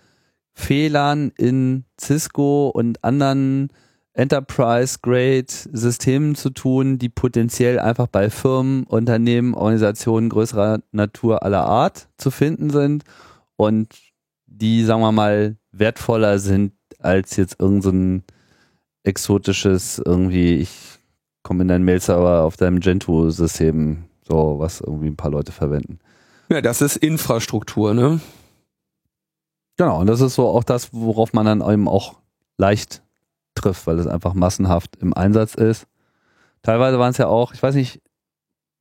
[0.54, 3.68] Fehlern in Cisco und anderen
[4.14, 12.30] Enterprise-Grade-Systemen zu tun, die potenziell einfach bei Firmen, Unternehmen, Organisationen größerer Natur aller Art zu
[12.30, 13.02] finden sind
[13.56, 13.92] und
[14.46, 18.34] die, sagen wir mal, wertvoller sind als jetzt irgendein so
[19.02, 20.70] exotisches irgendwie, ich
[21.42, 25.98] komm in deinen Mail-Server auf deinem Gentoo-System, so was irgendwie ein paar Leute verwenden.
[26.48, 28.20] Ja, das ist Infrastruktur, ne?
[29.76, 32.14] Genau, und das ist so auch das, worauf man dann eben auch
[32.58, 33.02] leicht
[33.54, 35.86] trifft, weil es einfach massenhaft im Einsatz ist.
[36.62, 38.00] Teilweise waren es ja auch, ich weiß nicht,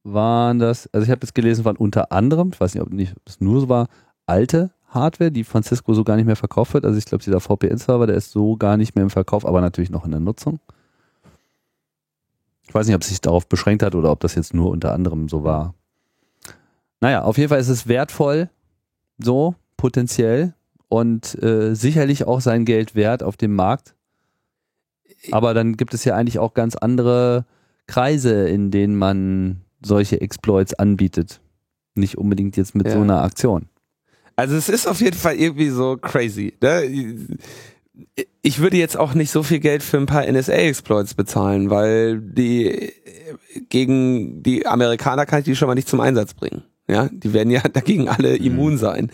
[0.03, 3.15] waren das, also ich habe jetzt gelesen, waren unter anderem, ich weiß nicht, ob nicht,
[3.15, 3.87] ob es nur so war,
[4.25, 6.85] alte Hardware, die von Cisco so gar nicht mehr verkauft wird.
[6.85, 9.89] Also ich glaube, dieser VPN-Server, der ist so gar nicht mehr im Verkauf, aber natürlich
[9.89, 10.59] noch in der Nutzung.
[12.67, 14.93] Ich weiß nicht, ob es sich darauf beschränkt hat oder ob das jetzt nur unter
[14.93, 15.73] anderem so war.
[17.01, 18.49] Naja, auf jeden Fall ist es wertvoll,
[19.17, 20.53] so potenziell
[20.89, 23.95] und äh, sicherlich auch sein Geld wert auf dem Markt.
[25.31, 27.45] Aber dann gibt es ja eigentlich auch ganz andere
[27.87, 31.39] Kreise, in denen man solche Exploits anbietet.
[31.95, 32.93] Nicht unbedingt jetzt mit Ja.
[32.93, 33.67] so einer Aktion.
[34.35, 36.53] Also es ist auf jeden Fall irgendwie so crazy.
[36.61, 37.27] Ne?
[38.41, 42.91] Ich würde jetzt auch nicht so viel Geld für ein paar NSA-Exploits bezahlen, weil die
[43.69, 46.63] gegen die Amerikaner kann ich die schon mal nicht zum Einsatz bringen.
[46.87, 49.11] Ja, die werden ja dagegen alle immun sein.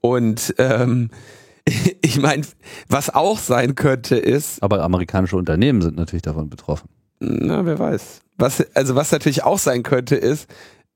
[0.00, 1.10] Und ähm,
[2.02, 2.42] ich meine,
[2.88, 6.88] was auch sein könnte, ist, Aber amerikanische Unternehmen sind natürlich davon betroffen.
[7.20, 8.20] na, wer weiß.
[8.38, 10.46] Was, also was natürlich auch sein könnte, ist,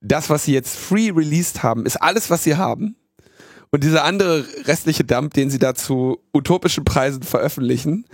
[0.02, 2.96] das, was sie jetzt free released haben, ist alles, was sie haben.
[3.70, 8.04] Und dieser andere restliche Dump, den sie da zu utopischen Preisen veröffentlichen,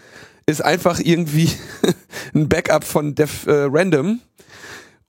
[0.46, 1.50] ist einfach irgendwie
[2.34, 4.20] ein Backup von Def äh, Random.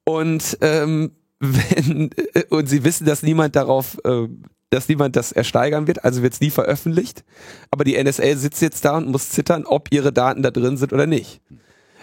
[0.06, 4.28] Und ähm, wenn äh, und sie wissen, dass niemand darauf, äh,
[4.70, 7.24] dass niemand das ersteigern wird, also wird es nie veröffentlicht.
[7.72, 10.94] Aber die NSA sitzt jetzt da und muss zittern, ob ihre Daten da drin sind
[10.94, 11.42] oder nicht.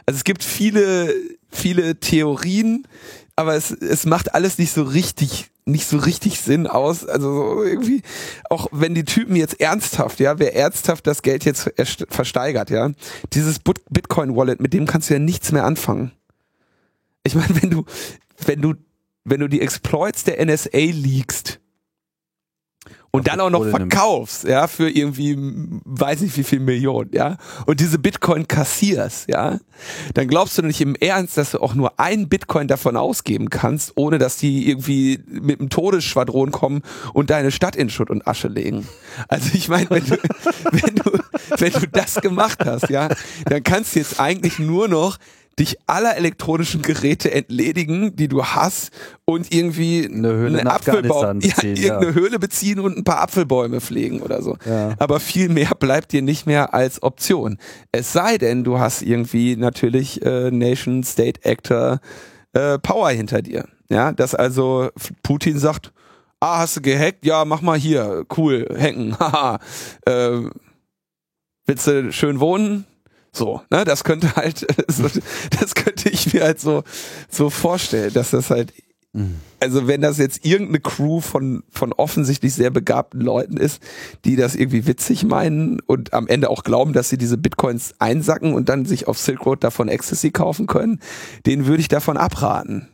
[0.06, 1.14] Also es gibt viele,
[1.50, 2.86] viele Theorien,
[3.36, 7.04] aber es, es macht alles nicht so richtig, nicht so richtig Sinn aus.
[7.06, 8.02] Also so irgendwie,
[8.50, 12.92] auch wenn die Typen jetzt ernsthaft, ja, wer ernsthaft das Geld jetzt erst- versteigert, ja,
[13.32, 16.12] dieses Bit- Bitcoin-Wallet, mit dem kannst du ja nichts mehr anfangen.
[17.24, 17.84] Ich meine, wenn du,
[18.46, 18.74] wenn du,
[19.24, 21.60] wenn du die Exploits der NSA leakst
[23.14, 25.36] und dann auch noch verkaufst, ja, für irgendwie,
[25.84, 29.60] weiß nicht wie viel Millionen, ja, und diese Bitcoin kassierst, ja,
[30.14, 33.92] dann glaubst du nicht im Ernst, dass du auch nur ein Bitcoin davon ausgeben kannst,
[33.94, 36.82] ohne dass die irgendwie mit einem Todesschwadron kommen
[37.12, 38.88] und deine Stadt in Schutt und Asche legen.
[39.28, 40.16] Also ich meine, wenn du,
[40.72, 41.18] wenn du,
[41.58, 43.08] wenn du das gemacht hast, ja,
[43.44, 45.18] dann kannst du jetzt eigentlich nur noch
[45.58, 48.90] dich aller elektronischen Geräte entledigen, die du hast
[49.24, 51.82] und irgendwie Eine Höhle in Afghanistan ja, beziehen, ja.
[51.82, 54.56] irgendeine Höhle beziehen und ein paar Apfelbäume pflegen oder so.
[54.66, 54.94] Ja.
[54.98, 57.58] Aber viel mehr bleibt dir nicht mehr als Option.
[57.92, 62.00] Es sei denn, du hast irgendwie natürlich äh, Nation State Actor
[62.52, 63.66] äh, Power hinter dir.
[63.88, 64.88] Ja, dass also
[65.22, 65.92] Putin sagt,
[66.40, 67.24] ah, hast du gehackt?
[67.24, 69.58] Ja, mach mal hier, cool, hacken, haha.
[70.06, 70.40] äh,
[71.66, 72.86] willst du schön wohnen?
[73.34, 75.08] So, ne, das könnte halt, so,
[75.58, 76.84] das könnte ich mir halt so,
[77.28, 78.72] so vorstellen, dass das halt,
[79.60, 83.82] also wenn das jetzt irgendeine Crew von, von offensichtlich sehr begabten Leuten ist,
[84.24, 88.54] die das irgendwie witzig meinen und am Ende auch glauben, dass sie diese Bitcoins einsacken
[88.54, 91.00] und dann sich auf Silk Road davon Ecstasy kaufen können,
[91.46, 92.88] denen würde ich davon abraten.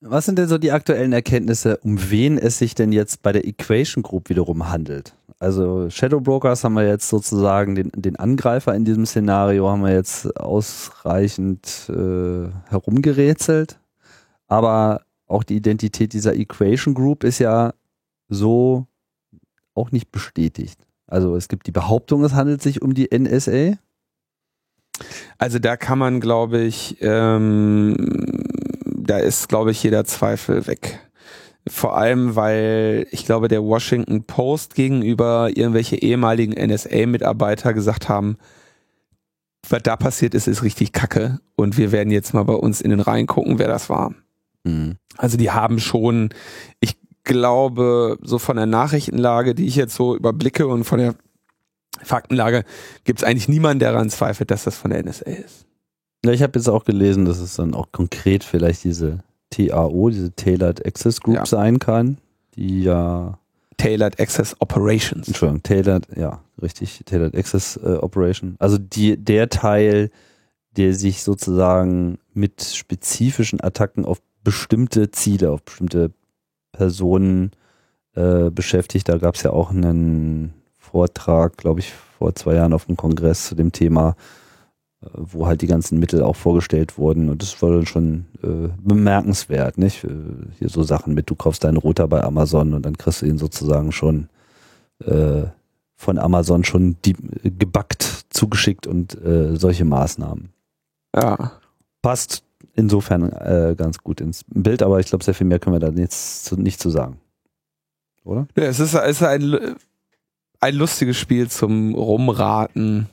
[0.00, 3.46] Was sind denn so die aktuellen Erkenntnisse, um wen es sich denn jetzt bei der
[3.46, 5.14] Equation Group wiederum handelt?
[5.42, 9.92] Also Shadow Brokers haben wir jetzt sozusagen den, den Angreifer in diesem Szenario haben wir
[9.92, 13.80] jetzt ausreichend äh, herumgerätselt,
[14.46, 17.74] aber auch die Identität dieser Equation Group ist ja
[18.28, 18.86] so
[19.74, 20.78] auch nicht bestätigt.
[21.08, 23.78] Also es gibt die Behauptung, es handelt sich um die NSA.
[25.38, 27.96] Also da kann man, glaube ich, ähm,
[28.84, 31.00] da ist, glaube ich, jeder Zweifel weg.
[31.68, 38.36] Vor allem, weil ich glaube, der Washington Post gegenüber irgendwelche ehemaligen NSA-Mitarbeiter gesagt haben,
[39.68, 41.38] was da passiert ist, ist richtig kacke.
[41.54, 44.12] Und wir werden jetzt mal bei uns in den Reihen gucken, wer das war.
[44.64, 44.96] Mhm.
[45.16, 46.30] Also die haben schon,
[46.80, 51.14] ich glaube, so von der Nachrichtenlage, die ich jetzt so überblicke und von der
[52.02, 52.64] Faktenlage,
[53.04, 55.66] gibt es eigentlich niemanden, der daran zweifelt, dass das von der NSA ist.
[56.24, 60.34] Ja, ich habe jetzt auch gelesen, dass es dann auch konkret vielleicht diese TAO, diese
[60.34, 61.46] Tailored Access Group Ja.
[61.46, 62.18] sein kann,
[62.56, 63.38] die ja,
[63.76, 65.28] Tailored Access Operations.
[65.28, 68.56] Entschuldigung, Tailored, ja, richtig, Tailored Access äh, Operation.
[68.58, 70.10] Also die, der Teil,
[70.76, 76.12] der sich sozusagen mit spezifischen Attacken auf bestimmte Ziele, auf bestimmte
[76.72, 77.52] Personen
[78.14, 79.08] äh, beschäftigt.
[79.08, 83.46] Da gab es ja auch einen Vortrag, glaube ich, vor zwei Jahren auf dem Kongress
[83.48, 84.16] zu dem Thema,
[85.12, 87.28] wo halt die ganzen Mittel auch vorgestellt wurden.
[87.28, 90.04] Und das war dann schon äh, bemerkenswert, nicht?
[90.04, 90.10] Äh,
[90.58, 93.38] Hier so Sachen mit, du kaufst deinen Router bei Amazon und dann kriegst du ihn
[93.38, 94.28] sozusagen schon
[95.04, 95.44] äh,
[95.96, 100.50] von Amazon schon die, gebackt zugeschickt und äh, solche Maßnahmen.
[101.14, 101.52] Ja.
[102.00, 102.42] Passt
[102.74, 105.90] insofern äh, ganz gut ins Bild, aber ich glaube, sehr viel mehr können wir da
[105.90, 107.20] jetzt zu, nicht zu sagen.
[108.24, 108.46] Oder?
[108.56, 109.76] ja es ist, es ist ein,
[110.60, 113.08] ein lustiges Spiel zum Rumraten.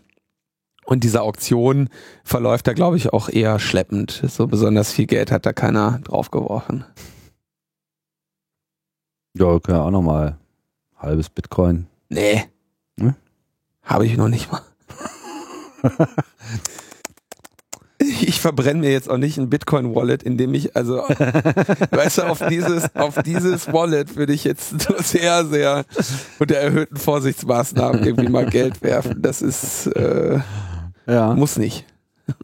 [0.89, 1.89] Und diese Auktion
[2.23, 4.23] verläuft da, glaube ich, auch eher schleppend.
[4.28, 6.84] So besonders viel Geld hat da keiner draufgeworfen.
[9.38, 10.39] Ja, können ja auch nochmal
[10.97, 11.86] halbes Bitcoin.
[12.10, 12.45] Nee.
[12.99, 13.13] Hm?
[13.84, 14.62] Habe ich noch nicht mal.
[18.02, 20.99] Ich verbrenne mir jetzt auch nicht ein Bitcoin-Wallet, indem ich, also,
[21.91, 24.73] weißt du, auf dieses, auf dieses Wallet würde ich jetzt
[25.04, 25.84] sehr, sehr
[26.39, 29.21] unter erhöhten Vorsichtsmaßnahmen irgendwie mal Geld werfen.
[29.21, 30.39] Das ist, äh,
[31.10, 31.34] Ja.
[31.34, 31.86] muss nicht.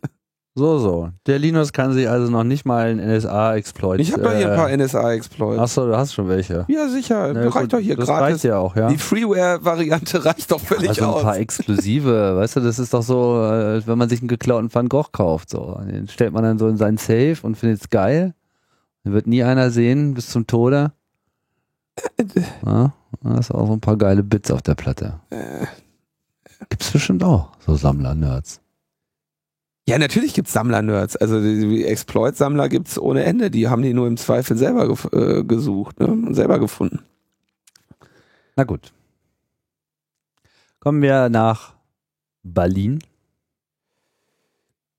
[0.58, 1.10] So, so.
[1.26, 4.00] Der Linus kann sich also noch nicht mal einen NSA-Exploit.
[4.00, 5.60] Ich habe doch hier ein paar NSA-Exploits.
[5.60, 6.64] Achso, du hast schon welche.
[6.70, 7.34] Ja, sicher.
[7.34, 8.22] Na reicht gut, doch hier das gratis.
[8.36, 8.88] reicht ja auch, ja.
[8.88, 11.24] Die Freeware-Variante reicht doch völlig Also ein aus.
[11.24, 14.88] paar exklusive, weißt du, das ist doch so, äh, wenn man sich einen geklauten Van
[14.88, 15.78] Gogh kauft, so.
[15.92, 18.34] Den stellt man dann so in seinen Safe und findet es geil.
[19.04, 20.94] Den wird nie einer sehen bis zum Tode.
[22.66, 25.20] Ja, da ist auch so ein paar geile Bits auf der Platte.
[25.32, 25.66] Äh.
[26.70, 28.62] Gibt's bestimmt auch, so Sammler-Nerds.
[29.88, 31.16] Ja, natürlich gibt's Sammler-Nerds.
[31.16, 33.52] Also die, Exploit-Sammler gibt's ohne Ende.
[33.52, 36.08] Die haben die nur im Zweifel selber gef äh, gesucht ne?
[36.08, 37.00] und selber gefunden.
[38.56, 38.94] Na gut.
[40.80, 41.76] Kommen wir nach
[42.42, 43.00] Berlin.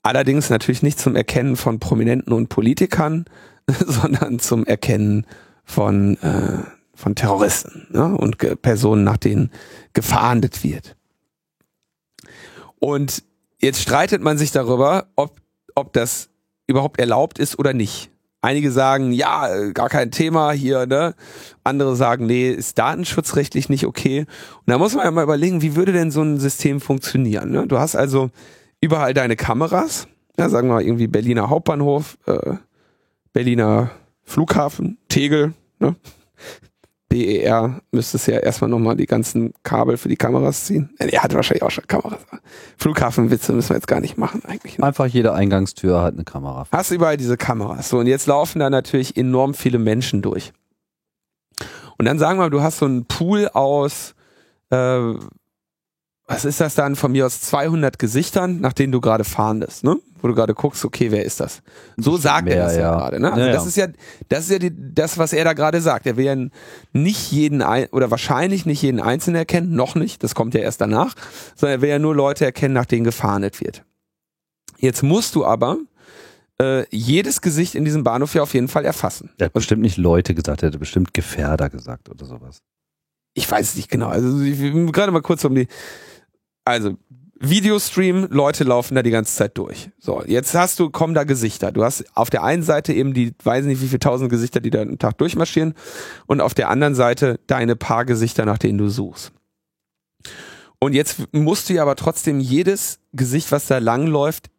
[0.02, 3.26] Allerdings natürlich nicht zum Erkennen von Prominenten und Politikern,
[3.86, 5.28] sondern zum Erkennen
[5.64, 6.64] von, äh,
[6.96, 8.16] von Terroristen ne?
[8.16, 9.52] und Personen, nach denen
[9.94, 10.96] gefahndet wird.
[12.80, 13.24] Und
[13.60, 15.42] jetzt streitet man sich darüber, ob,
[15.76, 16.30] ob das
[16.68, 18.12] überhaupt erlaubt ist oder nicht.
[18.42, 21.16] Einige sagen, ja, gar kein Thema hier, ne?
[21.64, 24.20] Andere sagen, nee, ist datenschutzrechtlich nicht okay.
[24.20, 27.50] Und da muss man ja mal überlegen, wie würde denn so ein System funktionieren?
[27.50, 27.66] Ne?
[27.66, 28.30] Du hast also
[28.82, 32.58] überall deine Kameras, ja, sagen wir mal irgendwie Berliner Hauptbahnhof, äh,
[33.34, 33.90] Berliner
[34.24, 35.96] Flughafen, Tegel, ne?
[37.10, 40.90] BER müsste es ja erstmal nochmal die ganzen Kabel für die Kameras ziehen.
[40.98, 42.20] Er hat wahrscheinlich auch schon Kameras.
[42.78, 44.78] Flughafenwitze müssen wir jetzt gar nicht machen eigentlich.
[44.78, 44.86] Ne?
[44.86, 46.68] Einfach jede Eingangstür hat eine Kamera.
[46.72, 47.90] Hast überall diese Kameras.
[47.90, 50.52] So, und jetzt laufen da natürlich enorm viele Menschen durch.
[51.98, 54.16] Und dann sagen wir mal, du hast so einen Pool aus,
[54.72, 55.14] äh,
[56.28, 59.98] was ist das dann von mir aus 200 Gesichtern, nach denen du gerade fahndest, ne?
[60.22, 61.62] Wo du gerade guckst, okay, wer ist das?
[61.98, 62.96] So sagt mehr, er das ja, ja.
[62.96, 63.32] gerade, ne?
[63.32, 63.68] Also Ja, das ja.
[63.68, 63.88] ist ja,
[64.30, 66.08] das ist ja die, das, was er da gerade sagt.
[66.08, 66.36] Er will ja
[66.94, 70.82] nicht jeden ein, oder wahrscheinlich nicht jeden Einzelnen erkennen, noch nicht, das kommt ja erst
[70.82, 71.14] danach,
[71.56, 73.84] sondern er will ja nur Leute erkennen, nach denen gefahndet wird.
[74.80, 75.78] Jetzt musst du aber
[76.60, 79.30] äh, jedes Gesicht in diesem Bahnhof ja auf jeden Fall erfassen.
[79.38, 82.62] Er hat bestimmt nicht Leute gesagt, er hätte bestimmt Gefährder gesagt oder sowas.
[83.34, 84.08] Ich weiß es nicht genau.
[84.08, 84.60] Also ich,
[84.92, 85.68] gerade mal kurz um die.
[86.66, 86.98] Also
[87.40, 89.90] Videostream, Leute laufen da die ganze Zeit durch.
[90.00, 91.72] So, jetzt hast du, kommen da Gesichter.
[91.72, 94.70] Du hast auf der einen Seite eben die, weiß nicht wie viele tausend Gesichter, die
[94.70, 95.74] da am Tag durchmarschieren,
[96.28, 99.32] und auf der anderen Seite deine paar Gesichter, nach denen du suchst.
[100.80, 104.50] Und jetzt musst du ja aber trotzdem jedes Gesicht, was da langläuft,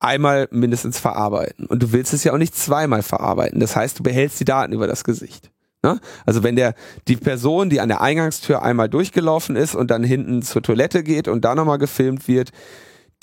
[0.00, 1.66] einmal mindestens verarbeiten.
[1.66, 3.60] Und du willst es ja auch nicht zweimal verarbeiten.
[3.60, 5.50] Das heißt, du behältst die Daten über das Gesicht.
[5.82, 6.00] Ne?
[6.24, 6.74] Also wenn der
[7.08, 11.28] die Person, die an der Eingangstür einmal durchgelaufen ist und dann hinten zur Toilette geht
[11.28, 12.52] und da nochmal gefilmt wird,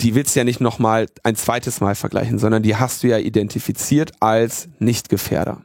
[0.02, 3.18] die willst du ja nicht nochmal ein zweites Mal vergleichen, sondern die hast du ja
[3.18, 5.62] identifiziert als Nichtgefährder.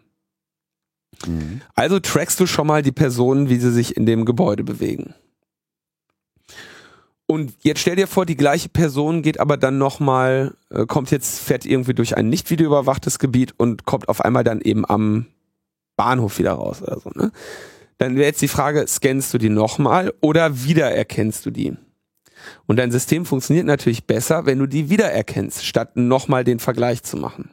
[1.25, 1.61] Mhm.
[1.73, 5.13] Also trackst du schon mal die Personen, wie sie sich in dem Gebäude bewegen.
[7.27, 11.39] Und jetzt stell dir vor, die gleiche Person geht aber dann nochmal, äh, kommt jetzt,
[11.39, 15.25] fährt irgendwie durch ein nicht videoüberwachtes Gebiet und kommt auf einmal dann eben am
[15.95, 17.31] Bahnhof wieder raus oder so, ne?
[17.97, 21.77] Dann wäre jetzt die Frage, scannst du die nochmal oder wiedererkennst du die?
[22.65, 27.17] Und dein System funktioniert natürlich besser, wenn du die wiedererkennst, statt nochmal den Vergleich zu
[27.17, 27.49] machen.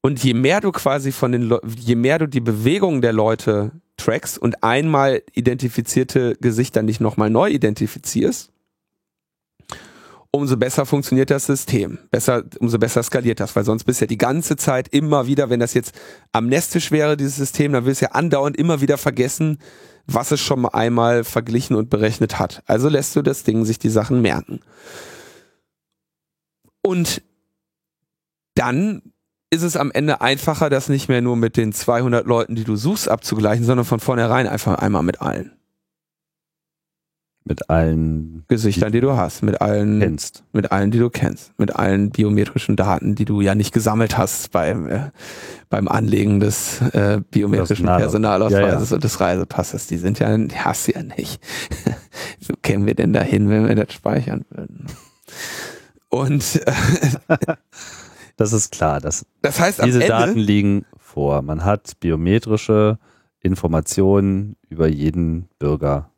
[0.00, 3.72] Und je mehr du quasi von den, Le je mehr du die Bewegungen der Leute
[3.96, 8.50] trackst und einmal identifizierte Gesichter nicht nochmal neu identifizierst,
[10.34, 11.98] umso besser funktioniert das System.
[12.10, 15.48] Besser, umso besser skaliert das, weil sonst bist du ja die ganze Zeit immer wieder,
[15.48, 15.94] wenn das jetzt
[16.32, 19.58] am Nesstisch wäre, dieses System, dann wirst du ja andauernd immer wieder vergessen,
[20.06, 22.64] was es schon mal einmal verglichen und berechnet hat.
[22.66, 24.58] Also lässt du das Ding sich die Sachen merken.
[26.82, 27.22] Und
[28.54, 29.02] dann
[29.50, 32.74] ist es am Ende einfacher, das nicht mehr nur mit den 200 Leuten, die du
[32.74, 35.52] suchst, abzugleichen, sondern von vornherein einfach einmal mit allen.
[37.46, 40.44] Mit allen Gesichtern, die du hast, mit allen, kennst.
[40.52, 44.50] mit allen, die du kennst, mit allen biometrischen Daten, die du ja nicht gesammelt hast
[44.50, 45.10] beim, äh,
[45.68, 48.94] beim Anlegen des äh, biometrischen Personalaus- Personalausweises Ja, ja.
[48.94, 49.86] und des Reisepasses.
[49.88, 51.38] Die sind ja, die hast du ja nicht.
[52.48, 54.86] Wo kämen wir denn dahin, wenn wir das speichern würden?
[56.08, 56.72] Und äh,
[58.36, 59.00] Das ist klar.
[59.00, 61.42] Das, das heißt diese Daten liegen vor.
[61.42, 62.98] Man hat biometrische
[63.40, 66.10] Informationen über jeden Bürger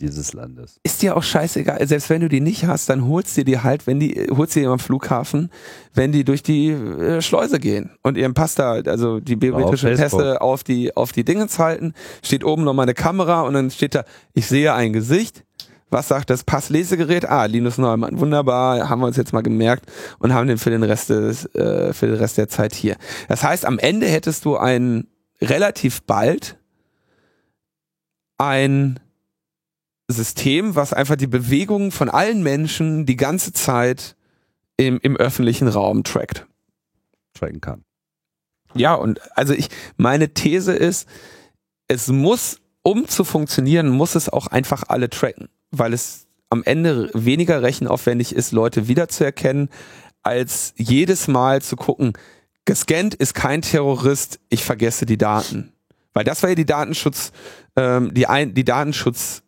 [0.00, 0.78] dieses Landes.
[0.84, 1.84] ist dir auch scheißegal.
[1.86, 4.60] Selbst wenn du die nicht hast, dann holst du die halt, wenn die, holst du
[4.60, 5.50] die am Flughafen,
[5.92, 10.20] wenn die durch die äh, Schleuse gehen und ihren Pass da, also die biometrischen Facebook.
[10.20, 13.94] Pässe auf die, auf die Dingens halten, steht oben nochmal eine Kamera und dann steht
[13.94, 15.44] da, ich sehe ein Gesicht.
[15.90, 17.24] Was sagt das Passlesegerät?
[17.24, 18.20] Ah, Linus Neumann.
[18.20, 21.94] Wunderbar, haben wir uns jetzt mal gemerkt und haben den für den Rest des, äh,
[21.94, 22.96] für den Rest der Zeit hier.
[23.26, 25.06] Das heißt, am Ende hättest du ein
[25.40, 26.58] relativ bald
[28.36, 29.00] ein
[30.08, 34.16] System, was einfach die Bewegungen von allen Menschen die ganze Zeit
[34.76, 36.46] im, im öffentlichen Raum trackt.
[37.34, 37.84] Tracken kann.
[38.74, 41.08] Ja, und also ich, meine These ist,
[41.88, 47.10] es muss, um zu funktionieren, muss es auch einfach alle tracken, weil es am Ende
[47.14, 49.68] weniger rechenaufwendig ist, Leute wiederzuerkennen,
[50.22, 52.14] als jedes Mal zu gucken,
[52.64, 55.72] gescannt ist kein Terrorist, ich vergesse die Daten.
[56.14, 57.32] Weil das war ja die Datenschutz,
[57.76, 59.42] ähm, die, ein, die Datenschutz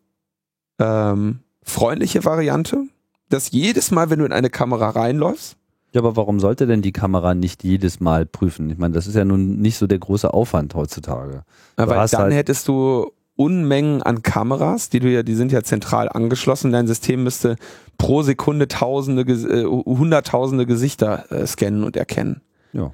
[0.80, 2.84] ähm, freundliche Variante,
[3.28, 5.56] dass jedes Mal, wenn du in eine Kamera reinläufst,
[5.92, 8.70] Ja, aber warum sollte denn die Kamera nicht jedes Mal prüfen?
[8.70, 11.44] Ich meine, das ist ja nun nicht so der große Aufwand heutzutage.
[11.76, 16.08] Weil dann halt- hättest du Unmengen an Kameras, die du ja, die sind ja zentral
[16.10, 16.72] angeschlossen.
[16.72, 17.56] Dein System müsste
[17.96, 22.42] pro Sekunde tausende, äh, hunderttausende Gesichter äh, scannen und erkennen.
[22.72, 22.90] Ja.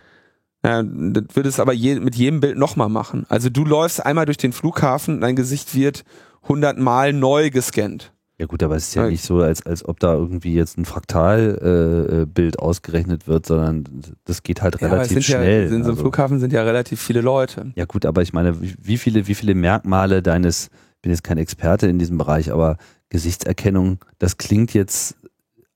[0.65, 3.27] Ja, das würde es aber je, mit jedem Bild nochmal machen.
[3.29, 6.05] Also du läufst einmal durch den Flughafen, dein Gesicht wird
[6.49, 8.13] hundertmal neu gescannt.
[8.39, 9.11] Ja gut, aber es ist ja Ja.
[9.11, 13.85] nicht so, als, als ob da irgendwie jetzt ein Fraktalbild äh, äh, ausgerechnet wird, sondern
[14.27, 15.61] das geht halt Ja, relativ sind schnell.
[15.61, 17.73] Ja, in so einem Also- Flughafen sind ja relativ viele Leute.
[17.77, 20.67] Ja gut, aber ich meine, wie wie viele, wie viele Merkmale deines,
[20.97, 22.77] ich bin jetzt kein Experte in diesem Bereich, aber
[23.09, 25.17] Gesichtserkennung, das klingt jetzt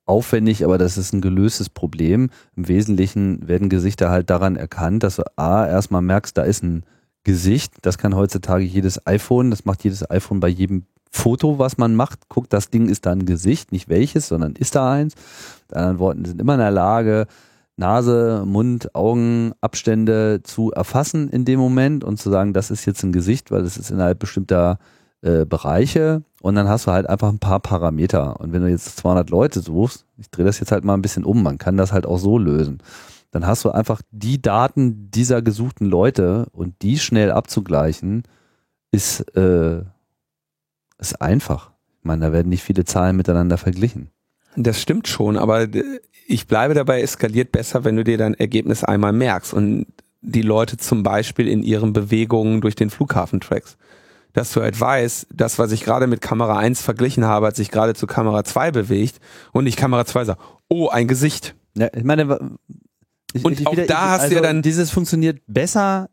[0.05, 2.29] aufwendig, aber das ist ein gelöstes Problem.
[2.57, 6.85] Im Wesentlichen werden Gesichter halt daran erkannt, dass du A, erstmal merkst, da ist ein
[7.25, 11.95] Gesicht, das kann heutzutage jedes iPhone, das macht jedes iPhone bei jedem Foto, was man
[11.95, 15.15] macht, guckt, das Ding ist da ein Gesicht, nicht welches, sondern ist da eins.
[15.69, 17.27] Mit anderen Worten, sind immer in der Lage,
[17.77, 23.03] Nase, Mund, Augen, Abstände zu erfassen in dem Moment und zu sagen, das ist jetzt
[23.03, 24.79] ein Gesicht, weil das ist innerhalb bestimmter
[25.23, 26.23] äh, Bereiche.
[26.43, 28.39] Und dann hast du halt einfach ein paar Parameter.
[28.39, 31.25] Und wenn du jetzt 200 Leute suchst, ich drehe das jetzt halt mal ein bisschen
[31.25, 32.79] um, man kann das halt auch so lösen,
[33.31, 38.25] dann hast du einfach die Daten dieser gesuchten Leute und die schnell abzugleichen,
[38.91, 39.83] ist, äh,
[40.99, 41.71] ist einfach.
[42.01, 44.11] Ich meine, da werden nicht viele Zahlen miteinander verglichen.
[44.57, 45.69] Das stimmt schon, aber
[46.27, 49.87] ich bleibe dabei, es skaliert besser, wenn du dir dein Ergebnis einmal merkst und
[50.23, 53.77] die Leute zum Beispiel in ihren Bewegungen durch den Flughafen trackst.
[54.33, 57.71] Dass du halt weißt, das, was ich gerade mit Kamera 1 verglichen habe, hat sich
[57.71, 59.19] gerade zu Kamera 2 bewegt
[59.53, 61.57] und nicht Kamera 2 sagt, oh, ein Gesicht.
[61.77, 62.39] Ja, ich meine,
[63.35, 66.09] ich, Und auch da hast du ja dann- dieses funktioniert besser,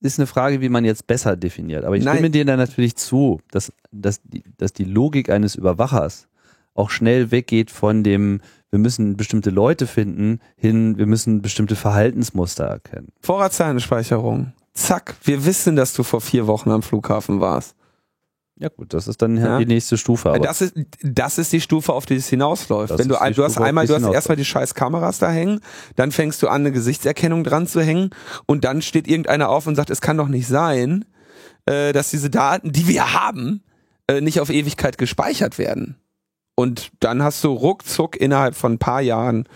[0.00, 1.84] ist eine Frage, wie man jetzt besser definiert.
[1.84, 2.16] Aber ich Nein.
[2.16, 6.28] stimme dir da natürlich zu, dass, dass, die, dass die Logik eines Überwachers
[6.74, 8.40] auch schnell weggeht von dem,
[8.70, 13.08] wir müssen bestimmte Leute finden, hin, wir müssen bestimmte Verhaltensmuster erkennen.
[13.22, 14.52] Vorratsdatenspeicherung.
[14.74, 17.74] Zack, wir wissen, dass du vor vier Wochen am Flughafen warst.
[18.58, 19.58] Ja gut, das ist dann halt Ja.
[19.58, 20.30] die nächste Stufe.
[20.30, 22.90] Aber das, ist, das ist die Stufe, auf die es hinausläuft.
[22.90, 25.18] Das Wenn du, ein, du hast Stufe, auf einmal, du hast erstmal die scheiß Kameras
[25.18, 25.60] da hängen,
[25.94, 28.10] dann fängst du an, eine Gesichtserkennung dran zu hängen
[28.46, 31.04] und dann steht irgendeiner auf und sagt, es kann doch nicht sein,
[31.66, 33.62] äh, dass diese Daten, die wir haben,
[34.08, 35.96] äh, nicht auf Ewigkeit gespeichert werden.
[36.58, 39.46] Und dann hast du ruckzuck innerhalb von ein paar Jahren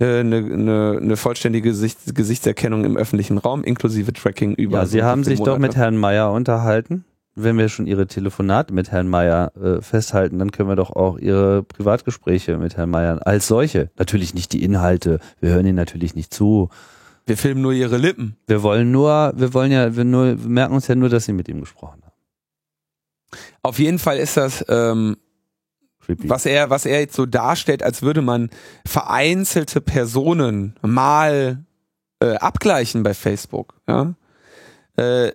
[0.00, 4.78] äh, eine, eine, eine vollständige Gesicht, Gesichtserkennung im öffentlichen Raum, inklusive Tracking über.
[4.78, 5.78] ja, Sie haben sich doch mit Monate.
[5.78, 7.04] Herrn Meier unterhalten.
[7.40, 11.18] Wenn wir schon Ihre Telefonate mit Herrn Meier äh, festhalten, dann können wir doch auch
[11.18, 13.90] Ihre Privatgespräche mit Herrn Meier als solche.
[13.96, 15.20] Natürlich nicht die Inhalte.
[15.40, 16.68] Wir hören Ihnen natürlich nicht zu.
[17.26, 18.36] Wir filmen nur ihre Lippen.
[18.46, 21.32] Wir wollen nur, wir wollen ja, wir, nur, wir merken uns ja nur, dass Sie
[21.32, 23.40] mit ihm gesprochen haben.
[23.62, 25.18] Auf jeden Fall ist das ähm,
[26.00, 26.28] Creepy.
[26.28, 28.48] was er, was er jetzt so darstellt, als würde man
[28.86, 31.64] vereinzelte Personen mal
[32.20, 33.74] äh, abgleichen bei Facebook.
[33.86, 34.14] Ja?
[34.96, 35.32] Äh,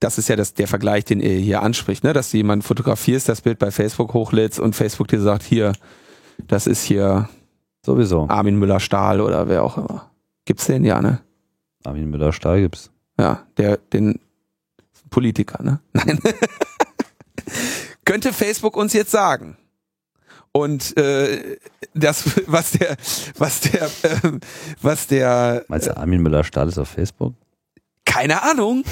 [0.00, 2.12] das ist ja das, der Vergleich, den er hier anspricht, ne?
[2.12, 5.72] dass du jemanden fotografierst, das Bild bei Facebook hochlädst und Facebook dir sagt, hier,
[6.46, 7.28] das ist hier
[7.86, 8.26] Sowieso.
[8.28, 10.10] Armin Müller-Stahl oder wer auch immer.
[10.44, 10.84] Gibt's den?
[10.84, 11.20] Ja, ne?
[11.84, 12.90] Armin Müller-Stahl gibt's.
[13.16, 14.18] Ja, der, den
[15.08, 15.78] Politiker, ne?
[15.92, 16.18] Nein.
[18.04, 19.56] Könnte Facebook uns jetzt sagen,
[20.50, 21.58] Und äh,
[21.94, 22.96] das, was der,
[23.38, 24.32] was der, äh,
[24.82, 25.64] was der.
[25.68, 27.34] Meinst du, Armin Müller-Stahl ist auf Facebook?
[28.04, 28.82] Keine Ahnung.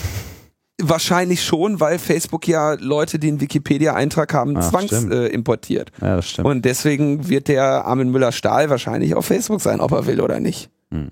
[0.88, 5.12] Wahrscheinlich schon, weil Facebook ja Leute, die einen Wikipedia-Eintrag haben, Ach, zwangs stimmt.
[5.12, 5.90] äh, importiert.
[6.00, 6.46] Ja, das stimmt.
[6.46, 10.70] Und deswegen wird der Armin Müller-Stahl wahrscheinlich auf Facebook sein, ob er will oder nicht.
[10.90, 11.10] Hm.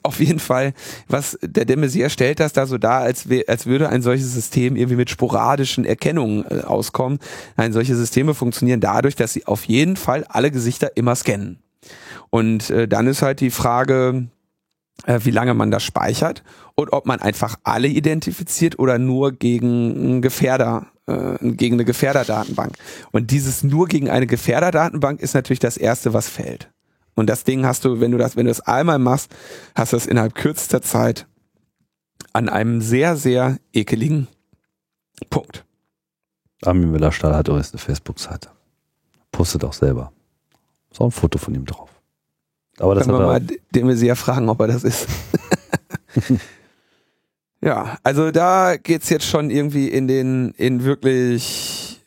[0.03, 0.73] Auf jeden Fall,
[1.07, 4.75] was der de Maizière stellt das da so dar, als, als würde ein solches System
[4.75, 7.19] irgendwie mit sporadischen Erkennungen äh, auskommen.
[7.55, 11.59] Nein, solche Systeme funktionieren dadurch, dass sie auf jeden Fall alle Gesichter immer scannen.
[12.29, 14.27] Und äh, dann ist halt die Frage,
[15.05, 16.43] wie lange man das speichert
[16.75, 22.75] und ob man einfach alle identifiziert oder nur gegen einen Gefährder, äh, gegen eine Gefährderdatenbank.
[23.11, 26.69] Und dieses nur gegen eine Gefährderdatenbank ist natürlich das erste, was fällt.
[27.15, 29.33] Und das Ding hast du, wenn du das, wenn du das einmal machst,
[29.75, 31.27] hast du das innerhalb kürzester Zeit
[32.33, 34.27] an einem sehr, sehr ekeligen
[35.29, 35.65] Punkt.
[36.63, 38.49] Armin Müller-Stahl hat übrigens eine Facebook-Seite.
[39.31, 40.11] Postet auch selber.
[40.97, 41.90] Auch ein Foto von ihm drauf.
[42.81, 45.07] Aber das Können wir mal den Messier fragen, ob er das ist.
[47.61, 52.01] ja, also da geht's jetzt schon irgendwie in den, in wirklich,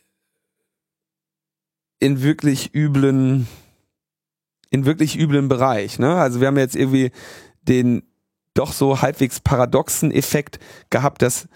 [2.01, 3.47] in wirklich üblen,
[4.71, 6.17] in wirklich üblen Bereich, ne?
[6.17, 7.13] Also wir haben jetzt irgendwie
[7.63, 8.03] den
[8.55, 10.59] doch so halbwegs paradoxen Effekt
[10.91, 11.49] gehabt, dass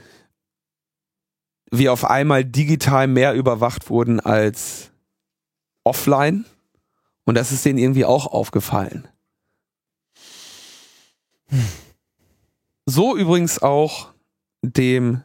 [1.71, 4.91] wir auf einmal digital mehr überwacht wurden als
[5.85, 6.45] offline.
[7.29, 9.07] Und das ist denen irgendwie auch aufgefallen.
[12.87, 14.15] So übrigens auch
[14.63, 15.25] dem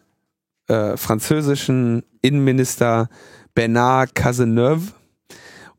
[0.68, 3.08] äh, französischen Innenminister
[3.56, 4.92] Bernard Cazeneuve.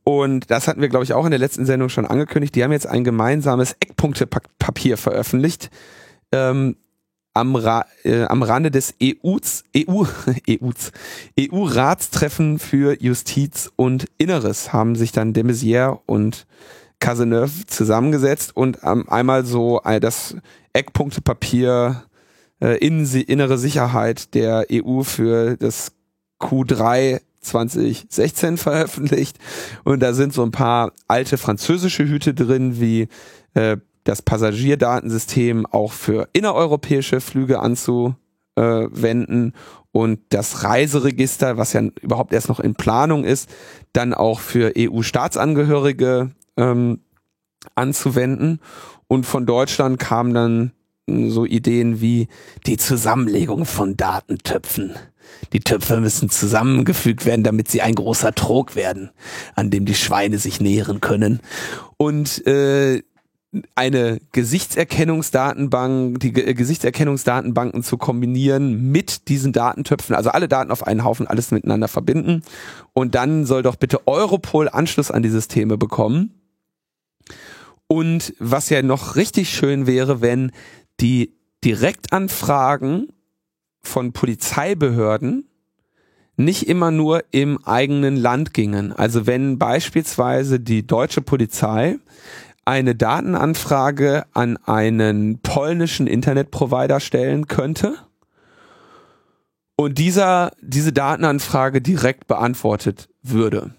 [0.02, 2.54] Und das hatten wir, glaube ich, auch in der letzten Sendung schon angekündigt.
[2.54, 5.68] Die haben jetzt ein gemeinsames Eckpunktepapier veröffentlicht.
[6.32, 6.76] Ähm,
[7.34, 9.36] am, Ra äh, am Rande des EU,
[9.76, 10.92] EUs,
[11.38, 16.46] EU-Ratstreffen für Justiz und Inneres haben sich dann de Maizière und
[17.00, 20.36] Cazeneuve zusammengesetzt und ähm, einmal so äh, das
[20.72, 22.04] Eckpunktepapier
[22.60, 25.92] äh, in, innere Sicherheit der EU für das
[26.40, 29.38] Q3 2016 veröffentlicht.
[29.84, 33.08] Und da sind so ein paar alte französische Hüte drin, wie
[33.54, 39.54] äh, das Passagierdatensystem auch für innereuropäische Flüge anzuwenden
[39.92, 43.48] und das Reiseregister, was ja überhaupt erst noch in Planung ist,
[43.92, 47.00] dann auch für EU-Staatsangehörige ähm,
[47.76, 48.58] anzuwenden.
[49.06, 50.72] Und von Deutschland kamen dann
[51.30, 52.26] so Ideen wie
[52.66, 54.94] die Zusammenlegung von Datentöpfen.
[55.52, 59.10] Die Töpfe müssen zusammengefügt werden, damit sie ein großer Trog werden,
[59.54, 61.40] an dem die Schweine sich nähren können.
[61.98, 63.02] Und äh,
[63.74, 71.04] eine Gesichtserkennungsdatenbank, die Ge Gesichtserkennungsdatenbanken zu kombinieren mit diesen Datentöpfen, also alle Daten auf einen
[71.04, 72.42] Haufen, alles miteinander verbinden.
[72.92, 76.34] Und dann soll doch bitte Europol Anschluss an die Systeme bekommen.
[77.86, 80.52] Und was ja noch richtig schön wäre, wenn
[81.00, 81.34] die
[81.64, 83.08] Direktanfragen
[83.82, 85.48] von Polizeibehörden
[86.36, 88.92] nicht immer nur im eigenen Land gingen.
[88.92, 91.98] Also wenn beispielsweise die deutsche Polizei
[92.64, 97.96] eine Datenanfrage an einen polnischen Internetprovider stellen könnte
[99.76, 103.74] und dieser diese Datenanfrage direkt beantwortet würde.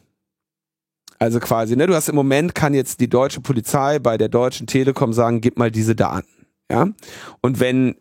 [1.18, 4.68] Also quasi, ne, du hast im Moment kann jetzt die deutsche Polizei bei der deutschen
[4.68, 6.90] Telekom sagen, gib mal diese Daten, ja.
[7.42, 7.96] Und wenn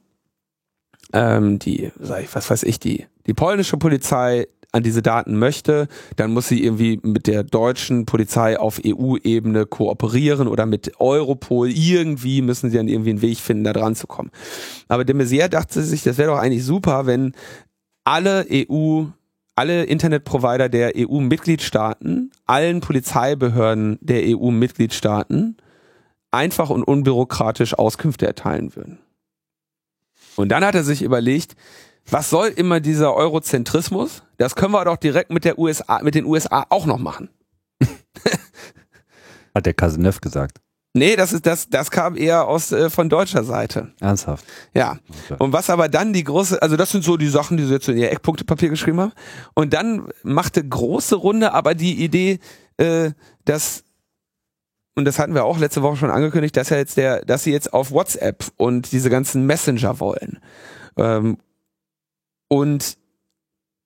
[1.12, 5.86] ähm, die, sag ich, was weiß ich, die die polnische Polizei an diese Daten möchte,
[6.16, 11.70] dann muss sie irgendwie mit der deutschen Polizei auf EU-Ebene kooperieren oder mit Europol.
[11.70, 14.30] Irgendwie müssen sie dann irgendwie einen Weg finden, da dran zu kommen.
[14.88, 17.32] Aber de Maizière dachte sich, das wäre doch eigentlich super, wenn
[18.02, 19.04] alle EU,
[19.54, 25.56] alle Internetprovider der EU-Mitgliedstaaten, allen Polizeibehörden der EU-Mitgliedstaaten
[26.32, 28.98] einfach und unbürokratisch Auskünfte erteilen würden.
[30.34, 31.54] Und dann hat er sich überlegt,
[32.10, 34.22] was soll immer dieser Eurozentrismus?
[34.36, 37.30] Das können wir doch direkt mit der USA, mit den USA auch noch machen.
[39.54, 40.60] hat der Cazeneuve gesagt.
[40.96, 43.92] Nee, das ist das, das kam eher aus äh, von deutscher Seite.
[44.00, 44.44] Ernsthaft.
[44.74, 44.98] Ja.
[45.24, 45.42] Okay.
[45.42, 47.88] Und was aber dann die große, also das sind so die Sachen, die sie jetzt
[47.88, 49.12] in ihr Eckpunktepapier geschrieben haben.
[49.54, 52.38] Und dann machte große Runde aber die Idee,
[52.76, 53.10] äh,
[53.44, 53.82] dass
[54.96, 57.50] und das hatten wir auch letzte Woche schon angekündigt, dass ja jetzt der, dass sie
[57.50, 60.38] jetzt auf WhatsApp und diese ganzen Messenger wollen.
[60.96, 61.38] Ähm,
[62.54, 62.98] und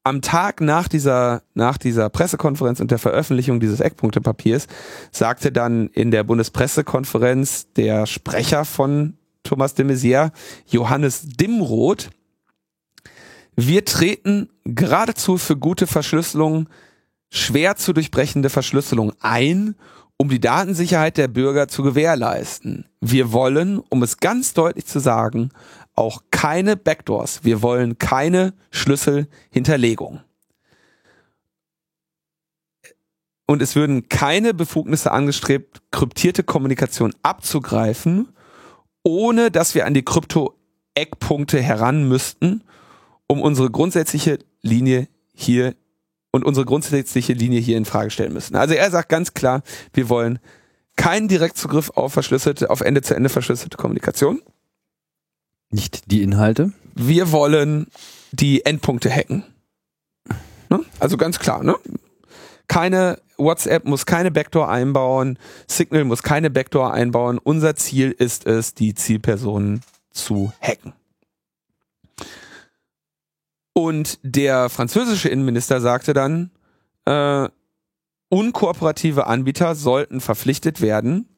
[0.05, 4.67] am Tag nach dieser, nach dieser Pressekonferenz und der Veröffentlichung dieses Eckpunktepapiers
[5.11, 10.33] sagte dann in der Bundespressekonferenz der Sprecher von Thomas de Maizière,
[10.67, 12.11] Johannes Dimroth,
[13.57, 16.69] wir treten geradezu für gute Verschlüsselung
[17.31, 19.77] schwer zu durchbrechende Verschlüsselung ein,
[20.19, 22.85] um die Datensicherheit der Bürger zu gewährleisten.
[23.01, 25.53] Wir wollen, um es ganz deutlich zu sagen,
[25.99, 27.45] auch keine Backdoors.
[27.45, 30.21] Wir wollen keine Schlüsselhinterlegung.
[33.47, 38.29] Und es würden keine Befugnisse angestrebt, kryptierte Kommunikation abzugreifen,
[39.03, 42.63] ohne dass wir an die Krypto-Eckpunkte heran müssten,
[43.27, 45.75] um unsere grundsätzliche Linie hier
[46.31, 48.55] und unsere grundsätzliche Linie hier in Frage stellen müssen.
[48.55, 49.63] Also er sagt ganz klar,
[49.95, 50.39] wir wollen
[50.97, 54.43] keinen Direktzugriff auf verschlüsselte, auf Ende-zu-Ende verschlüsselte Kommunikation.
[55.71, 56.73] Nicht die Inhalte.
[56.95, 57.89] Wir wollen
[58.33, 59.45] die Endpunkte hacken.
[60.71, 60.85] Ne?
[60.99, 61.77] Also ganz klar, ne?
[62.67, 67.39] Keine WhatsApp muss keine Backdoor einbauen, Signal muss keine Backdoor einbauen.
[67.39, 70.93] Unser Ziel ist es, die Zielpersonen zu hacken.
[73.73, 76.51] Und der französische Innenminister sagte dann,
[77.05, 77.49] äh,
[78.29, 81.29] unkooperative Anbieter sollten verpflichtet werden,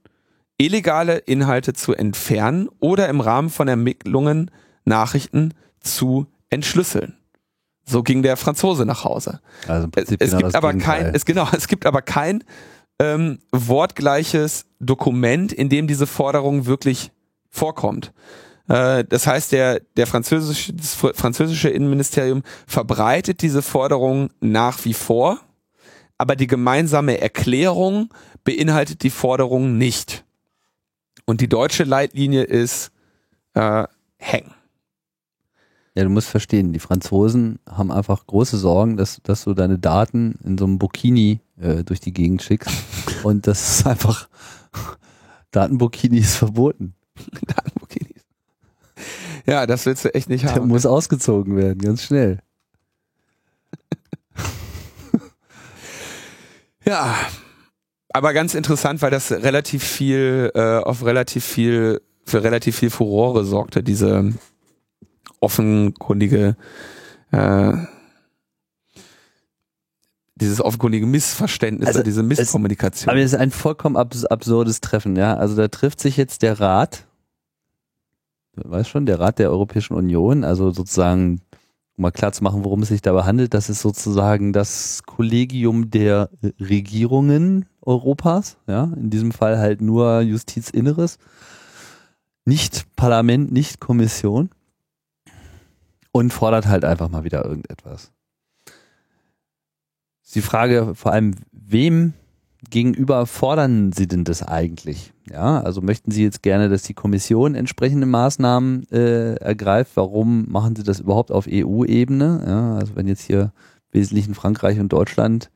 [0.61, 4.50] illegale Inhalte zu entfernen oder im Rahmen von Ermittlungen
[4.84, 7.16] Nachrichten zu entschlüsseln.
[7.86, 9.40] So ging der Franzose nach Hause.
[9.66, 12.44] Also es, es genau gibt aber kein, es genau, es gibt aber kein
[13.00, 17.11] ähm, wortgleiches Dokument, in dem diese Forderung wirklich
[17.48, 18.12] vorkommt.
[18.68, 25.40] Äh, das heißt, der, der französische, das französische Innenministerium verbreitet diese Forderung nach wie vor,
[26.18, 28.12] aber die gemeinsame Erklärung
[28.44, 30.24] beinhaltet die Forderung nicht.
[31.24, 32.90] Und die deutsche Leitlinie ist
[33.54, 33.84] äh,
[34.18, 34.54] hängen.
[35.94, 40.38] Ja, du musst verstehen, die Franzosen haben einfach große Sorgen, dass, dass du deine Daten
[40.44, 42.70] in so einem Burkini äh, durch die Gegend schickst.
[43.24, 44.28] Und das ist einfach,
[45.50, 46.94] Datenburkini ist verboten.
[47.46, 47.80] Datenburkini
[49.46, 50.54] ja, das willst du echt nicht haben.
[50.54, 52.38] Der muss ausgezogen werden, ganz schnell.
[56.84, 57.14] ja,
[58.12, 63.44] aber ganz interessant, weil das relativ viel äh, auf relativ viel für relativ viel Furore
[63.44, 64.32] sorgte, diese
[65.40, 66.56] offenkundige
[67.32, 67.72] äh,
[70.36, 73.08] dieses offenkundige Missverständnis, also diese Misskommunikation.
[73.08, 75.36] Es, aber es ist ein vollkommen abs absurdes Treffen, ja.
[75.36, 77.04] Also da trifft sich jetzt der Rat
[78.64, 81.40] weiß schon, der Rat der Europäischen Union, also sozusagen,
[82.01, 85.90] um mal klar zu machen, worum es sich dabei handelt, das ist sozusagen das Kollegium
[85.90, 91.18] der Regierungen Europas, ja, in diesem Fall halt nur Justizinneres,
[92.46, 94.48] nicht Parlament, nicht Kommission.
[96.11, 98.11] Und fordert halt einfach mal wieder irgendetwas.
[100.34, 102.14] Die Frage vor allem, wem
[102.68, 105.12] gegenüber fordern Sie denn das eigentlich?
[105.30, 109.92] Ja, also möchten Sie jetzt gerne, dass die Kommission entsprechende Maßnahmen äh, ergreift?
[109.94, 112.44] Warum machen Sie das überhaupt auf EU-Ebene?
[112.46, 113.52] Ja, also wenn jetzt hier
[113.92, 115.50] Wesentlichen Frankreich und Deutschland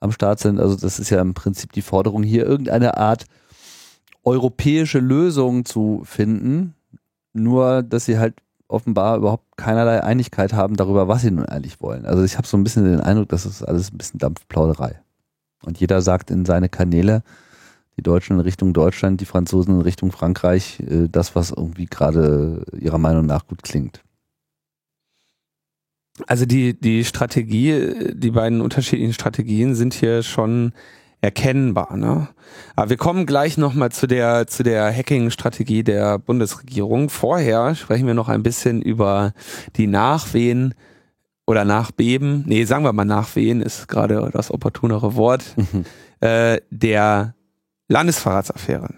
[0.00, 3.26] am Start sind, also das ist ja im Prinzip die Forderung, hier irgendeine Art
[4.24, 6.74] europäische Lösung zu finden.
[7.32, 8.34] Nur, dass sie halt
[8.68, 12.06] offenbar überhaupt keinerlei Einigkeit haben darüber, was sie nun eigentlich wollen.
[12.06, 15.00] Also ich habe so ein bisschen den Eindruck, das ist alles ein bisschen Dampfplauderei.
[15.62, 17.22] Und jeder sagt in seine Kanäle,
[17.96, 22.64] die Deutschen in Richtung Deutschland, die Franzosen in Richtung Frankreich, äh, das, was irgendwie gerade
[22.78, 24.02] ihrer Meinung nach gut klingt.
[26.26, 30.72] Also die, die Strategie, die beiden unterschiedlichen Strategien sind hier schon
[31.22, 31.96] erkennbar.
[31.96, 32.28] Ne?
[32.76, 37.08] Aber wir kommen gleich nochmal zu der, zu der Hacking-Strategie der Bundesregierung.
[37.08, 39.32] Vorher sprechen wir noch ein bisschen über
[39.76, 40.74] die Nachwehen
[41.52, 45.84] oder Nachbeben, nee, sagen wir mal Nachwehen ist gerade das opportunere Wort, mhm.
[46.20, 47.34] äh, der
[47.88, 48.94] Landesverratsaffäre.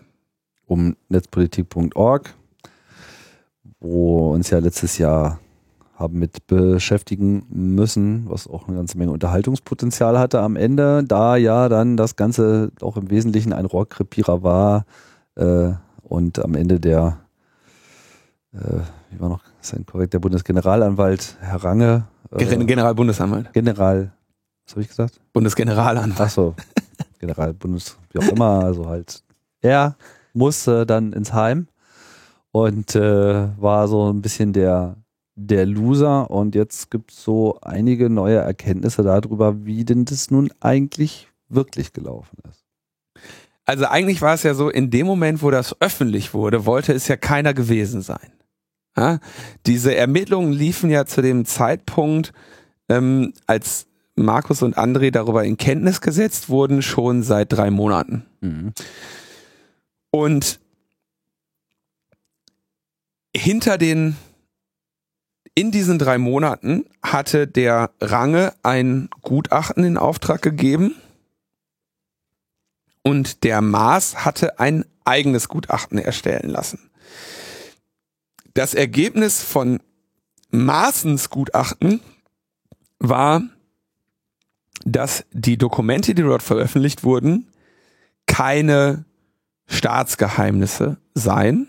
[0.67, 2.33] Um netzpolitik.org,
[3.81, 5.41] wo uns ja letztes Jahr
[5.95, 11.69] haben mit beschäftigen müssen, was auch eine ganze Menge Unterhaltungspotenzial hatte am Ende, da ja
[11.69, 14.87] dann das Ganze auch im Wesentlichen ein Rohrkrepierer war
[15.35, 17.19] äh, und am Ende der,
[18.53, 18.81] äh,
[19.11, 23.53] wie war noch sein korrekt, der Bundesgeneralanwalt Herr Range äh, Generalbundesanwalt.
[23.53, 24.13] General,
[24.65, 25.21] was habe ich gesagt?
[25.33, 26.21] Bundesgeneralanwalt.
[26.21, 26.55] Achso,
[27.19, 29.23] General, Bundes, wie auch immer, also halt.
[29.61, 29.97] Er
[30.33, 31.69] musste dann ins Heim
[32.53, 34.97] und äh, war so ein bisschen der,
[35.35, 40.51] der Loser und jetzt gibt es so einige neue Erkenntnisse darüber, wie denn das nun
[40.61, 42.65] eigentlich wirklich gelaufen ist.
[43.65, 47.09] Also eigentlich war es ja so, in dem Moment, wo das öffentlich wurde, wollte es
[47.09, 48.33] ja keiner gewesen sein.
[48.97, 49.19] Ja?
[49.67, 52.33] Diese Ermittlungen liefen ja zu dem Zeitpunkt,
[52.89, 53.87] ähm, als
[54.17, 58.25] Markus und André darüber in Kenntnis gesetzt wurden, schon seit drei Monaten.
[58.41, 58.73] Mhm.
[60.11, 60.61] Und
[63.37, 64.17] hinter den
[65.57, 70.97] in diesen drei Monaten hatte der Range ein Gutachten in Auftrag gegeben
[73.03, 76.91] und der Maas hatte ein eigenes Gutachten erstellen lassen.
[78.55, 79.81] Das Ergebnis von
[80.51, 82.01] Maaßens Gutachten
[83.01, 83.43] war,
[84.85, 87.51] dass die Dokumente, die dort veröffentlicht wurden,
[88.27, 89.05] keine
[89.67, 91.67] Staatsgeheimnisse seien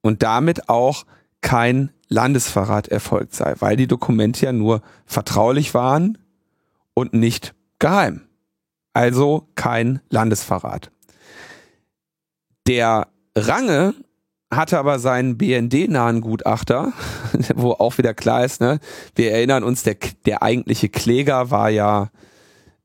[0.00, 1.06] und damit auch
[1.42, 6.18] kein Landesverrat erfolgt sei, weil die Dokumente ja nur vertraulich waren
[6.92, 8.22] und nicht geheim.
[8.92, 10.90] Also kein Landesverrat.
[12.66, 13.06] Der
[13.36, 13.94] Range
[14.50, 16.92] hatte aber seinen BND-nahen Gutachter,
[17.54, 18.80] wo auch wieder klar ist, ne,
[19.14, 19.96] wir erinnern uns, der,
[20.26, 22.10] der eigentliche Kläger war ja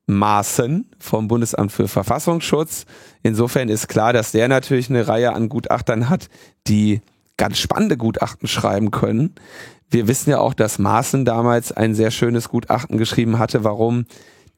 [0.07, 2.86] Maaßen vom Bundesamt für Verfassungsschutz.
[3.24, 6.30] Insofern ist klar, dass der natürlich eine Reihe an Gutachtern hat,
[6.68, 7.01] die
[7.38, 9.34] ganz spannende Gutachten schreiben können.
[9.89, 14.05] Wir wissen ja auch, dass Maaßen damals ein sehr schönes Gutachten geschrieben hatte, warum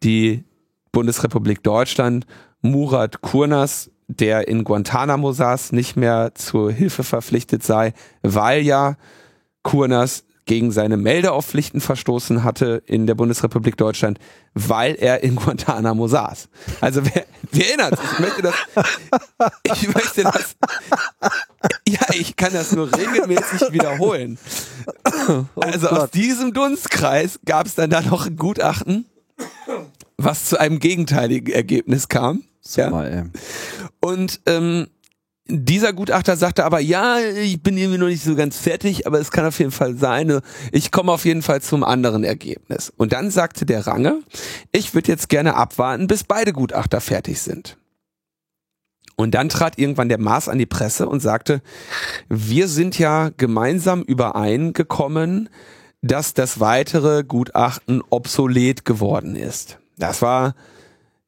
[0.03, 0.43] die
[0.91, 2.25] Bundesrepublik Deutschland
[2.61, 8.95] Murat Kurnas, der in Guantanamo saß, nicht mehr zur Hilfe verpflichtet sei, weil ja
[9.63, 14.17] Kurnas gegen seine Meldeaufpflichten verstoßen hatte in der Bundesrepublik Deutschland,
[14.53, 16.47] weil er in Guantanamo saß.
[16.79, 18.09] Also wer, wer erinnert sich?
[18.13, 18.55] Ich möchte das,
[19.63, 20.55] ich möchte das,
[21.87, 24.39] ja, ich kann das nur regelmäßig wiederholen.
[25.57, 29.05] Also aus diesem Dunstkreis gab es dann da noch ein Gutachten,
[30.17, 32.43] was zu einem gegenteiligen Ergebnis kam.
[32.75, 33.25] Ja.
[34.01, 34.87] Und ähm,
[35.49, 39.31] dieser Gutachter sagte aber, ja, ich bin irgendwie noch nicht so ganz fertig, aber es
[39.31, 40.41] kann auf jeden Fall sein.
[40.71, 42.91] Ich komme auf jeden Fall zum anderen Ergebnis.
[42.97, 44.19] Und dann sagte der Range,
[44.71, 47.77] ich würde jetzt gerne abwarten, bis beide Gutachter fertig sind.
[49.15, 51.61] Und dann trat irgendwann der Maß an die Presse und sagte,
[52.29, 55.49] wir sind ja gemeinsam übereingekommen,
[56.01, 59.79] dass das weitere Gutachten obsolet geworden ist.
[59.97, 60.55] Das war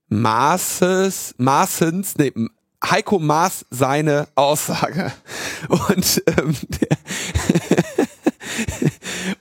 [0.09, 2.31] Maßes, Maßens, nee,
[2.83, 5.11] Heiko Maas seine Aussage.
[5.69, 6.55] Und, ähm,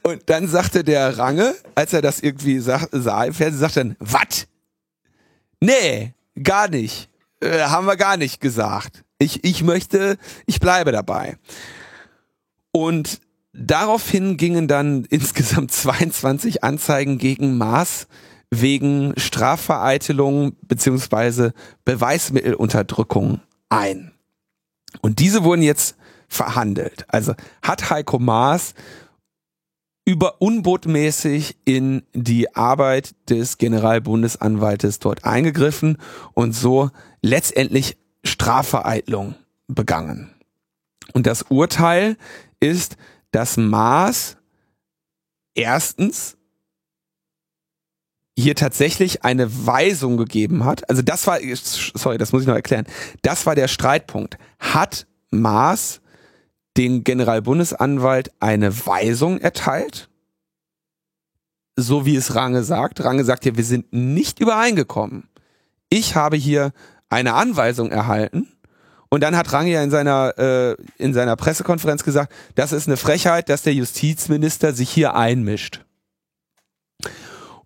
[0.03, 3.97] und dann sagte der Range, als er das irgendwie sah, sah im Fernsehen, sagte dann,
[4.01, 4.49] was?
[5.61, 7.09] Nee, gar nicht.
[7.41, 9.05] Äh, haben wir gar nicht gesagt.
[9.19, 11.39] Ich, ich möchte, ich bleibe dabei.
[12.73, 13.21] Und
[13.53, 18.09] daraufhin gingen dann insgesamt 22 Anzeigen gegen Maas
[18.51, 21.53] wegen Strafvereitelung beziehungsweise
[21.85, 24.13] Beweismittelunterdrückung ein.
[25.01, 25.97] Und diese wurden jetzt
[26.29, 27.05] verhandelt.
[27.09, 28.75] Also hat Heiko Maas
[30.09, 35.99] über unbotmäßig in die Arbeit des Generalbundesanwaltes dort eingegriffen
[36.33, 36.91] und so
[37.21, 39.35] letztendlich Strafvereitlung
[39.67, 40.33] begangen.
[41.13, 42.17] Und das Urteil
[42.59, 42.97] ist,
[43.33, 44.39] dass Maas
[45.55, 46.38] erstens
[48.43, 50.89] hier tatsächlich eine Weisung gegeben hat.
[50.89, 52.87] Also das war, sorry, das muss ich noch erklären.
[53.23, 54.39] Das war der Streitpunkt.
[54.61, 56.01] Hat Maas
[56.77, 60.09] den Generalbundesanwalt eine Weisung erteilt?
[61.75, 63.03] So wie es Range sagt.
[63.03, 65.29] Range sagt ja, wir sind nicht übereingekommen.
[65.89, 66.73] Ich habe hier
[67.09, 68.47] eine Anweisung erhalten.
[69.09, 72.99] Und dann hat Range ja in seiner, äh, in seiner Pressekonferenz gesagt, das ist eine
[72.99, 75.85] Frechheit, dass der Justizminister sich hier einmischt.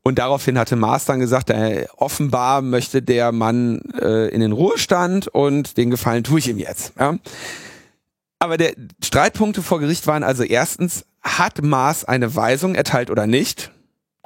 [0.05, 5.29] Und daraufhin hatte Maas dann gesagt, äh, offenbar möchte der Mann äh, in den Ruhestand
[5.29, 6.93] und den Gefallen tue ich ihm jetzt.
[6.99, 7.17] Ja?
[8.41, 13.71] Aber der Streitpunkte vor Gericht waren also erstens, hat Maas eine Weisung erteilt oder nicht?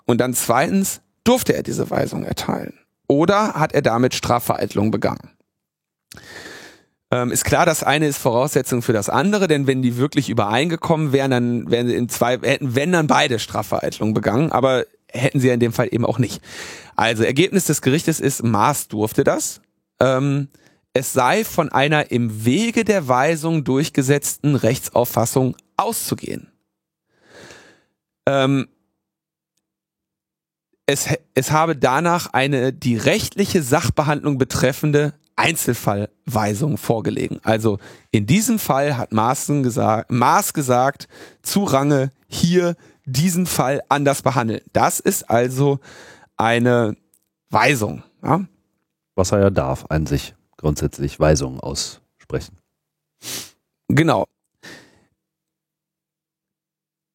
[0.06, 2.78] Und dann zweitens, durfte er diese Weisung erteilen?
[3.08, 5.30] Oder hat er damit Strafvereitlung begangen?
[7.10, 11.12] Ähm, ist klar, das eine ist Voraussetzung für das andere, denn wenn die wirklich übereingekommen
[11.12, 14.50] wären, dann wären sie in zwei, hätten wenn dann beide Strafvereitlung begangen.
[14.50, 14.86] Aber
[15.16, 16.40] hätten sie ja in dem Fall eben auch nicht.
[16.94, 19.60] Also Ergebnis des Gerichtes ist, Maas durfte das.
[20.00, 20.48] Ähm,
[20.92, 26.50] es sei von einer im Wege der Weisung durchgesetzten Rechtsauffassung auszugehen.
[28.26, 28.68] Ähm,
[30.86, 37.40] es, es habe danach eine die rechtliche Sachbehandlung betreffende Einzelfallweisung vorgelegen.
[37.42, 37.78] Also
[38.10, 41.08] in diesem Fall hat Maaßen gesagt, Maas gesagt,
[41.42, 42.74] zu Range hier
[43.06, 44.60] diesen Fall anders behandeln.
[44.72, 45.78] Das ist also
[46.36, 46.96] eine
[47.48, 48.02] Weisung.
[48.22, 48.44] Ja?
[49.14, 52.58] Was er ja darf, an sich grundsätzlich Weisungen aussprechen.
[53.88, 54.26] Genau.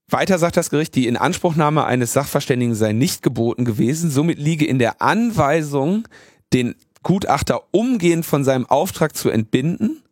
[0.09, 4.09] Weiter sagt das Gericht, die Inanspruchnahme eines Sachverständigen sei nicht geboten gewesen.
[4.09, 6.07] Somit liege in der Anweisung,
[6.53, 10.03] den Gutachter umgehend von seinem Auftrag zu entbinden,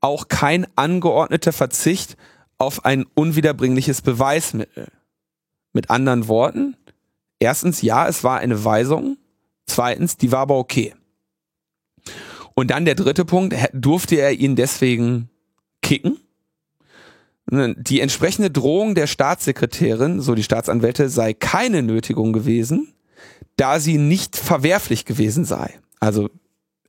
[0.00, 2.16] auch kein angeordneter Verzicht
[2.58, 4.88] auf ein unwiederbringliches Beweismittel.
[5.74, 6.76] Mit anderen Worten,
[7.38, 9.18] erstens, ja, es war eine Weisung.
[9.66, 10.94] Zweitens, die war aber okay.
[12.54, 15.28] Und dann der dritte Punkt, durfte er ihn deswegen
[15.82, 16.18] kicken?
[17.50, 22.94] Ne, die entsprechende Drohung der Staatssekretärin, so die Staatsanwälte, sei keine Nötigung gewesen,
[23.56, 25.78] da sie nicht verwerflich gewesen sei.
[26.00, 26.30] Also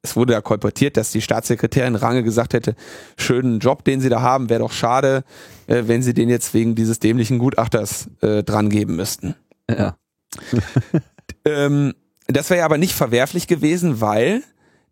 [0.05, 2.75] es wurde ja kolportiert, dass die Staatssekretärin Range gesagt hätte,
[3.17, 5.23] schönen Job, den sie da haben, wäre doch schade,
[5.67, 9.35] äh, wenn sie den jetzt wegen dieses dämlichen Gutachters äh, dran geben müssten.
[9.69, 9.97] Ja.
[11.45, 11.93] ähm,
[12.27, 14.43] das wäre aber nicht verwerflich gewesen, weil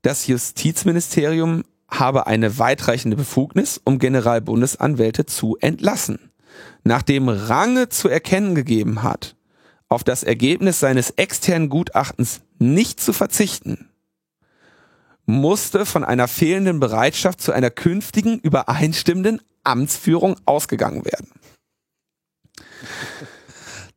[0.02, 6.32] das Justizministerium habe eine weitreichende Befugnis, um Generalbundesanwälte zu entlassen.
[6.84, 9.36] Nachdem Range zu erkennen gegeben hat,
[9.90, 13.90] auf das Ergebnis seines externen Gutachtens nicht zu verzichten,
[15.26, 21.28] musste von einer fehlenden Bereitschaft zu einer künftigen übereinstimmenden Amtsführung ausgegangen werden.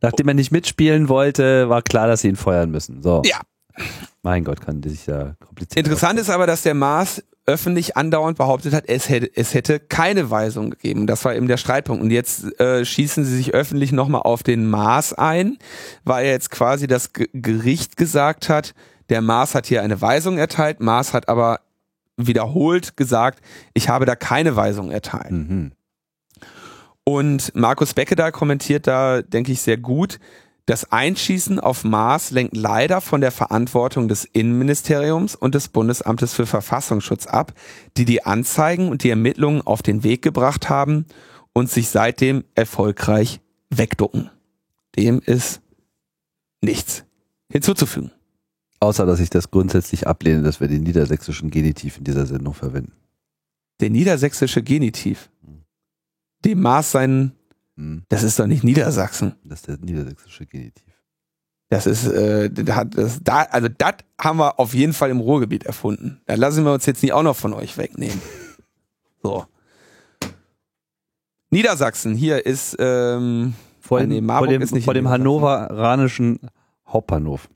[0.01, 3.01] Nachdem er nicht mitspielen wollte, war klar, dass sie ihn feuern müssen.
[3.01, 3.23] So.
[3.25, 3.41] Ja.
[4.21, 5.85] Mein Gott, kann sich ja kompliziert.
[5.85, 10.29] Interessant ist aber, dass der Maas öffentlich andauernd behauptet hat, es hätte, es hätte keine
[10.29, 11.07] Weisung gegeben.
[11.07, 12.03] Das war eben der Streitpunkt.
[12.03, 15.57] Und jetzt äh, schießen sie sich öffentlich nochmal auf den Maas ein,
[16.03, 18.73] weil jetzt quasi das G Gericht gesagt hat,
[19.09, 21.59] der Maas hat hier eine Weisung erteilt, Maas hat aber
[22.17, 23.41] wiederholt gesagt,
[23.73, 25.31] ich habe da keine Weisung erteilt.
[25.31, 25.71] Mhm.
[27.03, 30.19] Und Markus Becke da kommentiert da, denke ich, sehr gut,
[30.67, 36.45] das Einschießen auf Maß lenkt leider von der Verantwortung des Innenministeriums und des Bundesamtes für
[36.45, 37.53] Verfassungsschutz ab,
[37.95, 41.05] die die Anzeigen und die Ermittlungen auf den Weg gebracht haben
[41.53, 43.39] und sich seitdem erfolgreich
[43.69, 44.29] wegducken.
[44.97, 45.61] Dem ist
[46.59, 47.05] nichts
[47.49, 48.11] hinzuzufügen.
[48.79, 52.93] Außer, dass ich das grundsätzlich ablehne, dass wir den niedersächsischen Genitiv in dieser Sendung verwenden.
[53.79, 55.29] Der niedersächsische Genitiv.
[56.45, 57.31] Dem Maß seinen
[57.77, 58.03] Hm.
[58.09, 59.35] Das ist doch nicht Niedersachsen.
[59.43, 60.83] Das ist der niedersächsische Genitiv.
[61.69, 66.21] Das ist, äh, das da, also das haben wir auf jeden Fall im Ruhrgebiet erfunden.
[66.25, 68.21] Da lassen wir uns jetzt nicht auch noch von euch wegnehmen.
[69.23, 69.45] So.
[71.49, 76.39] Niedersachsen, hier ist, ähm, Vor, Ah, dem, vor dem, vor dem hannoveranischen
[76.87, 77.49] Hauptbahnhof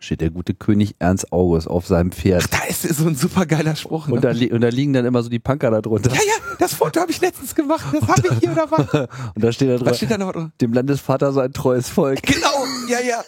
[0.00, 2.52] steht der gute König Ernst August auf seinem Pferd.
[2.52, 4.08] da ist so ein super geiler Spruch.
[4.08, 4.14] Ne?
[4.14, 6.10] Und da, und da liegen dann immer so die Punker da drunter.
[6.10, 7.84] ja, ja, das Foto habe ich letztens gemacht.
[7.92, 9.08] Das habe ich hier oder was?
[9.34, 12.22] Und da steht da drin, steht da noch dem Landesvater sein treues Volk.
[12.22, 13.22] Genau, ja, ja.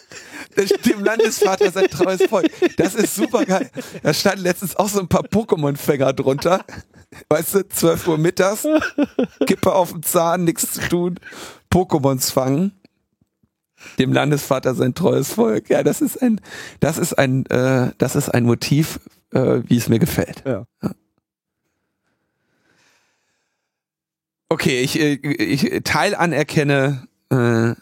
[0.85, 2.49] Dem Landesvater sein treues Volk.
[2.77, 3.69] Das ist super geil.
[4.01, 6.63] Da standen letztens auch so ein paar Pokémon-Fänger drunter.
[7.29, 8.67] Weißt du, 12 Uhr mittags,
[9.45, 11.19] Kippe auf dem Zahn, nichts zu tun,
[11.71, 12.71] Pokémons fangen.
[13.99, 15.69] Dem Landesvater sein treues Volk.
[15.69, 16.39] Ja, das ist ein,
[16.79, 18.99] das ist ein, äh, das ist ein Motiv,
[19.33, 20.43] äh, wie es mir gefällt.
[20.45, 20.65] Ja.
[24.49, 27.73] Okay, ich, äh, ich teil anerkenne, äh,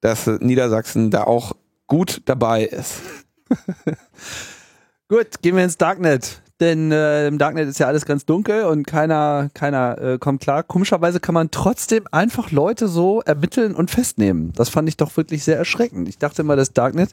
[0.00, 1.56] dass Niedersachsen da auch
[1.88, 3.00] gut dabei ist.
[5.08, 6.42] Gut, gehen wir ins Darknet.
[6.60, 10.64] Denn äh, im Darknet ist ja alles ganz dunkel und keiner, keiner äh, kommt klar.
[10.64, 14.52] Komischerweise kann man trotzdem einfach Leute so ermitteln und festnehmen.
[14.56, 16.08] Das fand ich doch wirklich sehr erschreckend.
[16.08, 17.10] Ich dachte immer, das Darknet,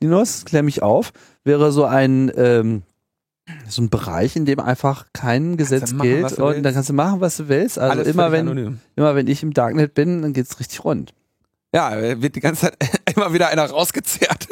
[0.00, 1.12] Linus, klär mich auf,
[1.44, 2.82] wäre so ein ähm,
[3.68, 7.20] so ein Bereich, in dem einfach kein Gesetz machen, gilt und dann kannst du machen,
[7.20, 7.78] was du willst.
[7.78, 8.80] Also Alles immer wenn, anonym.
[8.96, 11.14] immer wenn ich im Darknet bin, dann geht's richtig rund.
[11.72, 12.76] Ja, wird die ganze Zeit
[13.14, 14.48] immer wieder einer rausgezerrt.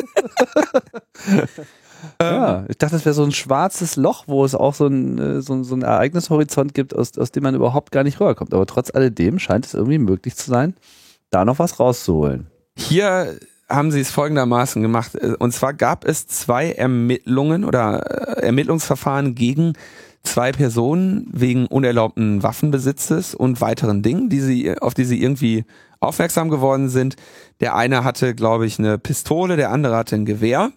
[2.20, 5.40] Ja, ich dachte, das wäre so ein schwarzes Loch, wo es auch so ein, äh,
[5.40, 8.54] so, so ein Ereignishorizont gibt, aus, aus dem man überhaupt gar nicht rüberkommt.
[8.54, 10.74] Aber trotz alledem scheint es irgendwie möglich zu sein,
[11.30, 12.46] da noch was rauszuholen.
[12.76, 13.38] Hier
[13.68, 15.14] haben sie es folgendermaßen gemacht.
[15.14, 19.74] Äh, Und zwar gab es zwei Ermittlungen oder äh, Ermittlungsverfahren gegen
[20.22, 25.64] zwei Personen wegen unerlaubten Waffenbesitzes und weiteren Dingen, die sie, auf die sie irgendwie
[26.00, 27.16] aufmerksam geworden sind.
[27.60, 30.72] Der eine hatte, glaube ich, eine Pistole, der andere hatte ein Gewehr.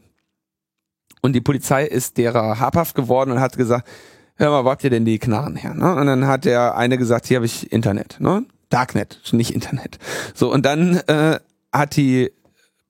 [1.22, 3.88] Und die Polizei ist derer habhaft geworden und hat gesagt,
[4.36, 5.74] hör mal, wo habt ihr denn die Knarren her?
[5.74, 5.95] Ne?
[5.95, 8.45] Und dann hat der eine gesagt, hier habe ich Internet, ne?
[8.70, 9.97] Darknet, nicht Internet.
[10.34, 11.39] So, und dann äh,
[11.72, 12.32] hat die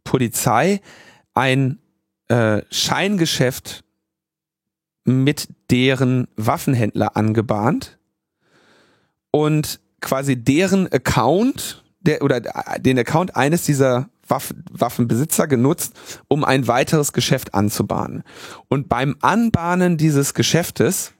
[0.03, 0.81] Polizei
[1.35, 1.77] ein
[2.29, 3.83] äh, Scheingeschäft
[5.03, 7.97] mit deren Waffenhändler angebahnt
[9.31, 12.41] und quasi deren Account der, oder
[12.79, 15.93] den Account eines dieser Waffen, Waffenbesitzer genutzt,
[16.27, 18.23] um ein weiteres Geschäft anzubahnen.
[18.67, 21.13] Und beim Anbahnen dieses Geschäftes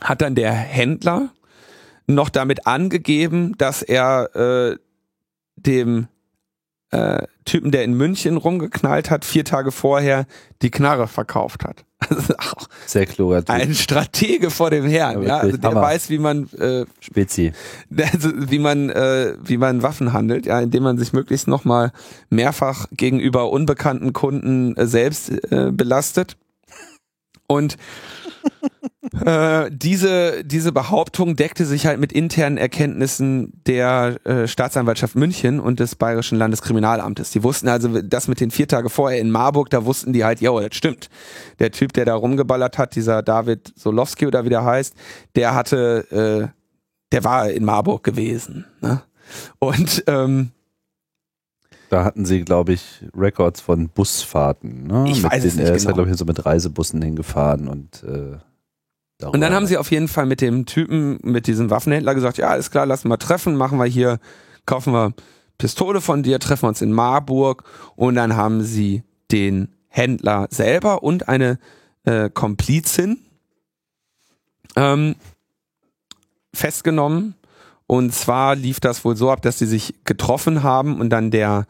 [0.00, 1.30] hat dann der Händler
[2.06, 4.76] noch damit angegeben, dass er äh,
[5.56, 6.08] dem
[6.90, 10.26] äh, Typen, der in München rumgeknallt hat, vier Tage vorher
[10.60, 11.84] die Knarre verkauft hat.
[12.10, 13.48] Also auch Sehr kluger Typ.
[13.48, 15.80] ein Stratege vor dem Herrn, Ja, ja, also der Hammer.
[15.80, 17.52] weiß, wie man äh, Spezi.
[18.12, 21.92] also wie man äh, wie man Waffen handelt, ja, indem man sich möglichst nochmal
[22.28, 26.36] mehrfach gegenüber unbekannten Kunden äh, selbst äh, belastet.
[27.46, 27.78] Und
[29.24, 35.80] äh, diese diese Behauptung deckte sich halt mit internen Erkenntnissen der äh, Staatsanwaltschaft München und
[35.80, 37.30] des Bayerischen Landeskriminalamtes.
[37.30, 40.40] Die wussten also, das mit den vier Tage vorher in Marburg, da wussten die halt,
[40.40, 41.10] ja, das stimmt.
[41.58, 44.94] Der Typ, der da rumgeballert hat, dieser David Solowski oder wie der heißt,
[45.36, 46.58] der hatte äh,
[47.12, 48.64] der war in Marburg gewesen.
[48.80, 49.02] Ne?
[49.58, 50.50] Und ähm,
[51.90, 54.86] Da hatten sie, glaube ich, Records von Busfahrten.
[54.86, 55.04] Ne?
[55.10, 55.96] Ich Mit weiß es denen- nicht Er ist ja, genau.
[56.04, 58.38] glaube ich, so mit Reisebussen hingefahren und äh,
[59.22, 62.38] darüber- und dann haben sie auf jeden Fall mit dem Typen, mit diesem Waffenhändler gesagt,
[62.38, 64.18] ja, alles klar, lassen wir treffen, machen wir hier,
[64.66, 65.14] kaufen wir
[65.58, 67.64] Pistole von dir, treffen wir uns in Marburg
[67.96, 71.58] und dann haben sie den Händler selber und eine
[72.04, 73.18] äh, Komplizin
[74.76, 75.14] ähm,
[76.54, 77.34] festgenommen.
[77.86, 81.66] Und zwar lief das wohl so ab, dass sie sich getroffen haben und dann der,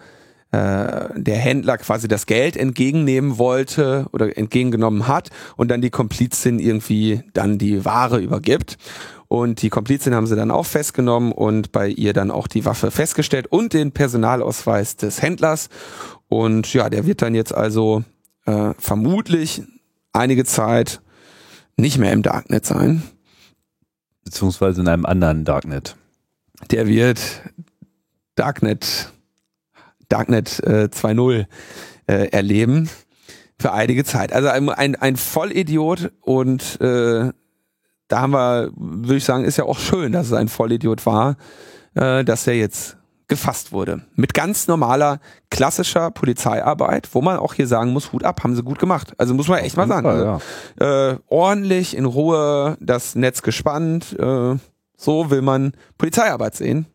[0.53, 7.23] der Händler quasi das Geld entgegennehmen wollte oder entgegengenommen hat und dann die Komplizin irgendwie
[7.33, 8.77] dann die Ware übergibt.
[9.29, 12.91] Und die Komplizin haben sie dann auch festgenommen und bei ihr dann auch die Waffe
[12.91, 15.71] festgestellt und den Personalausweis des Händlers.
[16.29, 18.05] Und ja, der wird dann jetzt also
[18.45, 19.63] äh, vermutlich
[20.13, 21.01] einige Zeit
[21.79, 23.03] nicht mehr im Darknet sein.
[24.25, 25.97] beziehungsweise in einem anderen Darknet.
[26.71, 27.21] der wird
[28.35, 29.12] Darknet,
[30.13, 31.47] Darknet äh, 2.0
[32.07, 32.91] äh, erleben
[33.59, 34.33] für einige Zeit.
[34.33, 37.31] Also ein, ein, ein Vollidiot und äh,
[38.09, 41.37] da haben wir, würde ich sagen, ist ja auch schön, dass es ein Vollidiot war,
[41.95, 42.99] äh, dass er jetzt
[43.29, 44.03] gefasst wurde.
[44.15, 45.19] Mit ganz normaler,
[45.51, 49.15] klassischer Polizeiarbeit, wo man auch hier sagen muss, Hut ab, haben sie gut gemacht.
[49.17, 50.07] Also muss man echt mal sagen.
[50.07, 50.41] Ja,
[50.79, 51.11] ja.
[51.13, 54.15] äh, ordentlich, in Ruhe, das Netz gespannt.
[54.19, 54.57] Äh,
[54.99, 56.87] so will man Polizeiarbeit sehen.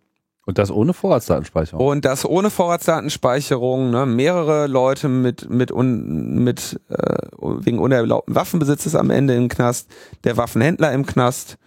[0.47, 1.85] Und das ohne Vorratsdatenspeicherung.
[1.85, 8.95] Und das ohne Vorratsdatenspeicherung, ne, mehrere Leute mit, mit, un, mit äh, wegen unerlaubten Waffenbesitzes
[8.95, 9.89] am Ende im Knast,
[10.23, 11.57] der Waffenhändler im Knast.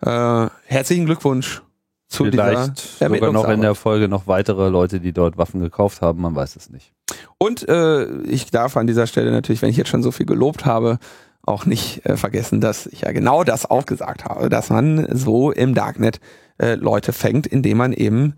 [0.00, 1.60] Äh, herzlichen Glückwunsch
[2.08, 6.00] zu Vielleicht dieser sogar noch in der Folge noch weitere Leute, die dort Waffen gekauft
[6.00, 6.94] haben, man weiß es nicht.
[7.36, 10.64] Und äh, ich darf an dieser Stelle natürlich, wenn ich jetzt schon so viel gelobt
[10.64, 10.98] habe,
[11.44, 15.50] auch nicht äh, vergessen, dass ich ja genau das auch gesagt habe, dass man so
[15.50, 16.20] im Darknet
[16.58, 18.34] äh, Leute fängt, indem man eben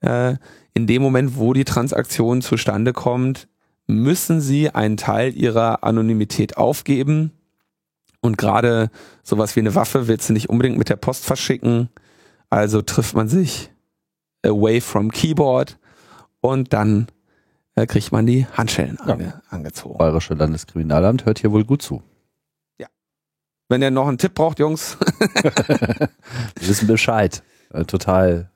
[0.00, 0.34] äh,
[0.74, 3.48] in dem Moment, wo die Transaktion zustande kommt,
[3.86, 7.32] müssen sie einen Teil ihrer Anonymität aufgeben.
[8.20, 8.90] Und gerade
[9.22, 11.88] sowas wie eine Waffe willst du nicht unbedingt mit der Post verschicken.
[12.50, 13.70] Also trifft man sich
[14.44, 15.78] away from Keyboard
[16.40, 17.06] und dann
[17.76, 19.12] äh, kriegt man die Handschellen Ja.
[19.14, 19.98] ange angezogen.
[19.98, 22.02] Bayerische Landeskriminalamt hört hier wohl gut zu.
[23.70, 26.08] Wenn ihr noch einen Tipp braucht, Jungs, Wir
[26.58, 27.42] wissen Bescheid.
[27.72, 28.50] Äh, total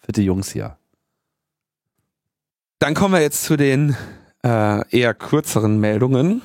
[0.00, 0.78] fitte Jungs hier.
[2.78, 3.94] dann kommen wir jetzt zu den
[4.42, 6.40] äh, eher kürzeren Meldungen.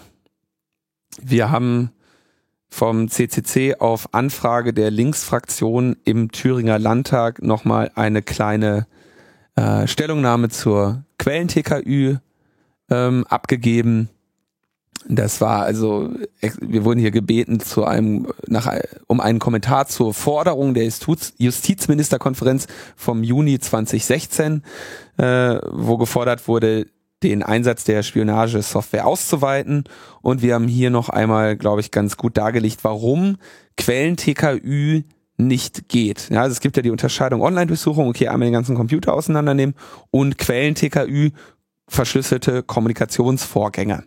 [1.21, 1.91] Wir haben
[2.67, 8.85] vom CCC auf Anfrage der Linksfraktion im Thüringer Landtag nochmal eine kleine
[9.55, 12.17] äh, Stellungnahme zur Quellen-TKÜ
[12.89, 14.09] ähm, abgegeben.
[15.09, 16.11] Das war also,
[16.59, 18.69] wir wurden hier gebeten zu einem, nach,
[19.07, 22.67] um einen Kommentar zur Forderung der Justiz, Justizministerkonferenz
[22.97, 24.63] vom Juni 2016,
[25.17, 26.87] äh, wo gefordert wurde,
[27.23, 29.85] den Einsatz der Spionagesoftware auszuweiten.
[30.21, 33.37] Und wir haben hier noch einmal, glaube ich, ganz gut dargelegt, warum
[33.77, 35.03] Quellen-TKÜ
[35.37, 36.29] nicht geht.
[36.31, 39.75] Ja, also es gibt ja die Unterscheidung Online-Durchsuchung, okay, einmal den ganzen Computer auseinandernehmen
[40.09, 41.31] und Quellen-TKÜ
[41.87, 44.03] verschlüsselte Kommunikationsvorgänge.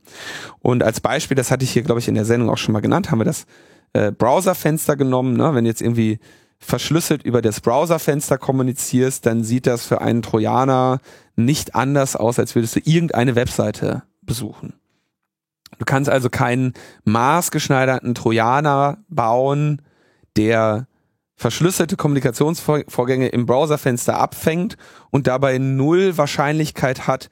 [0.61, 2.81] Und als Beispiel, das hatte ich hier, glaube ich, in der Sendung auch schon mal
[2.81, 3.47] genannt, haben wir das
[3.93, 5.37] äh, Browserfenster genommen.
[5.37, 5.55] Ne?
[5.55, 6.19] Wenn jetzt irgendwie
[6.59, 11.01] verschlüsselt über das Browserfenster kommunizierst, dann sieht das für einen Trojaner
[11.37, 14.75] nicht anders aus, als würdest du irgendeine Webseite besuchen.
[15.79, 16.75] Du kannst also keinen
[17.05, 19.81] maßgeschneiderten Trojaner bauen,
[20.37, 20.87] der
[21.37, 24.77] verschlüsselte Kommunikationsvorgänge im Browserfenster abfängt
[25.11, 27.31] und dabei null Wahrscheinlichkeit hat,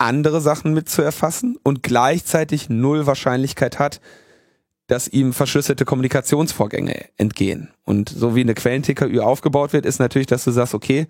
[0.00, 4.00] andere Sachen mit zu erfassen und gleichzeitig null Wahrscheinlichkeit hat,
[4.86, 7.70] dass ihm verschlüsselte Kommunikationsvorgänge entgehen.
[7.84, 11.06] Und so wie eine Quellen-TKÜ aufgebaut wird, ist natürlich, dass du sagst, okay,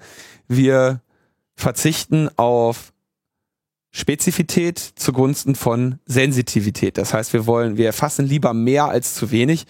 [0.48, 1.00] wir
[1.54, 2.92] verzichten auf
[3.90, 6.98] Spezifität zugunsten von Sensitivität.
[6.98, 9.64] Das heißt, wir wollen, wir erfassen lieber mehr als zu wenig.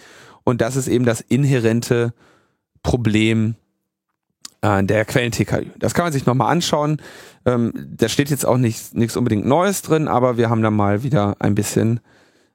[0.44, 2.12] Und das ist eben das inhärente
[2.82, 3.54] Problem
[4.62, 5.66] äh, der Quellen-TKÜ.
[5.78, 7.00] Das kann man sich nochmal anschauen.
[7.46, 11.02] Ähm, da steht jetzt auch nichts nichts unbedingt Neues drin, aber wir haben da mal
[11.02, 12.00] wieder ein bisschen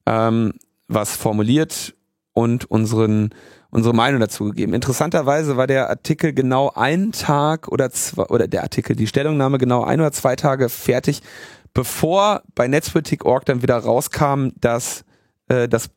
[0.06, 0.54] ähm,
[0.88, 1.96] was formuliert
[2.34, 3.32] und unseren
[3.72, 4.74] unsere Meinung dazu gegeben.
[4.74, 9.84] Interessanterweise war der Artikel genau einen Tag oder zwei, oder der Artikel, die Stellungnahme genau
[9.84, 11.22] ein oder zwei Tage fertig,
[11.74, 15.04] bevor bei Netzpolitik.org dann wieder rauskam, dass
[15.50, 15.90] äh, das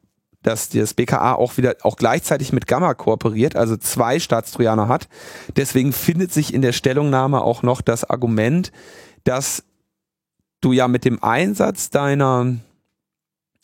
[0.42, 5.08] dass das BKA auch wieder auch gleichzeitig mit Gamma kooperiert, also zwei Staatstrojaner hat.
[5.56, 8.72] Deswegen findet sich in der Stellungnahme auch noch das Argument,
[9.24, 9.64] dass
[10.60, 12.56] du ja mit dem Einsatz deiner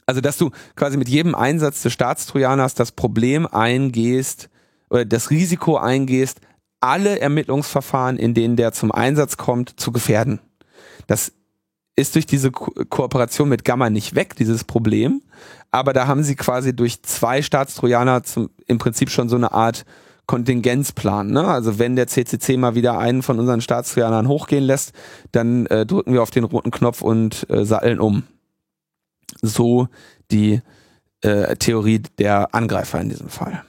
[0.07, 4.51] also, dass du quasi mit jedem Einsatz des Staatstrojaners das Problem eingehst
[4.91, 6.41] oder das Risiko eingehst,
[6.81, 10.41] alle Ermittlungsverfahren, in denen der zum Einsatz kommt, zu gefährden.
[11.07, 11.33] Das
[11.97, 15.23] ist durch diese Ko Kooperation mit Gamma nicht weg, dieses Problem.
[15.71, 19.85] Aber da haben sie quasi durch zwei Staatstrojaner zum, im Prinzip schon so eine Art
[20.27, 21.31] Kontingenzplan.
[21.31, 21.47] Ne?
[21.47, 24.93] Also wenn der CCC mal wieder einen von unseren Staatstrojanern hochgehen lässt,
[25.33, 28.25] dann äh, drücken wir auf den roten Knopf und äh, satteln um
[29.43, 29.89] so
[30.31, 30.61] die
[31.21, 33.65] äh, Theorie der Angreifer in diesem Fall.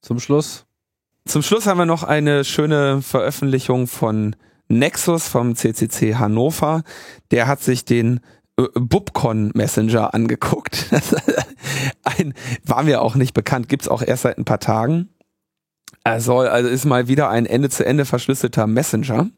[0.00, 0.64] Zum Schluss.
[1.26, 4.34] Zum Schluss haben wir noch eine schöne Veröffentlichung von
[4.68, 6.82] Nexus vom CCC Hannover.
[7.30, 8.20] Der hat sich den
[8.58, 10.86] äh, Bubcon Messenger angeguckt.
[12.04, 15.08] ein, war mir auch nicht bekannt, gibt's auch erst seit ein paar Tagen.
[16.04, 19.30] Er soll, also ist mal wieder ein Ende-zu-Ende -Ende verschlüsselter Messenger.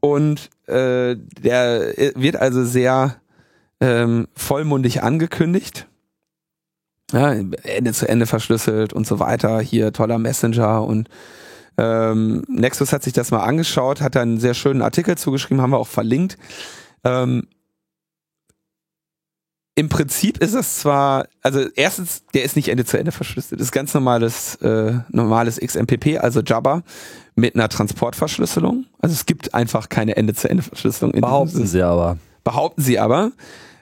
[0.00, 3.16] Und äh, der wird also sehr
[3.80, 5.86] ähm, vollmundig angekündigt.
[7.12, 9.60] Ja, Ende zu Ende verschlüsselt und so weiter.
[9.60, 11.08] Hier toller Messenger und
[11.78, 15.70] ähm, Nexus hat sich das mal angeschaut, hat da einen sehr schönen Artikel zugeschrieben, haben
[15.70, 16.36] wir auch verlinkt.
[17.04, 17.46] Ähm,
[19.76, 23.60] Im Prinzip ist es zwar, also erstens, der ist nicht Ende zu Ende verschlüsselt.
[23.60, 26.82] Das ist ganz normales, äh, normales XMPP, also Jabber
[27.34, 28.84] mit einer Transportverschlüsselung.
[29.00, 31.12] Also es gibt einfach keine Ende-zu-Ende-Verschlüsselung.
[31.12, 32.18] Behaupten sie aber.
[32.44, 33.32] Behaupten sie aber.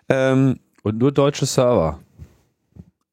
[0.09, 1.99] Ähm, Und nur deutsche Server.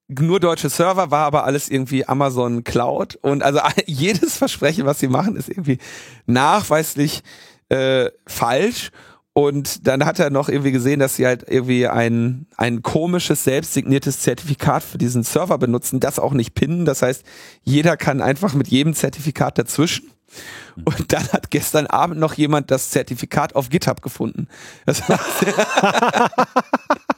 [0.07, 3.15] Nur deutsche Server war aber alles irgendwie Amazon Cloud.
[3.21, 5.79] Und also jedes Versprechen, was sie machen, ist irgendwie
[6.25, 7.23] nachweislich
[7.69, 8.91] äh, falsch.
[9.33, 14.21] Und dann hat er noch irgendwie gesehen, dass sie halt irgendwie ein, ein komisches, selbstsigniertes
[14.21, 16.85] Zertifikat für diesen Server benutzen, das auch nicht pinnen.
[16.85, 17.23] Das heißt,
[17.61, 20.09] jeder kann einfach mit jedem Zertifikat dazwischen
[20.83, 24.47] und dann hat gestern Abend noch jemand das Zertifikat auf GitHub gefunden.
[24.85, 25.19] Das war,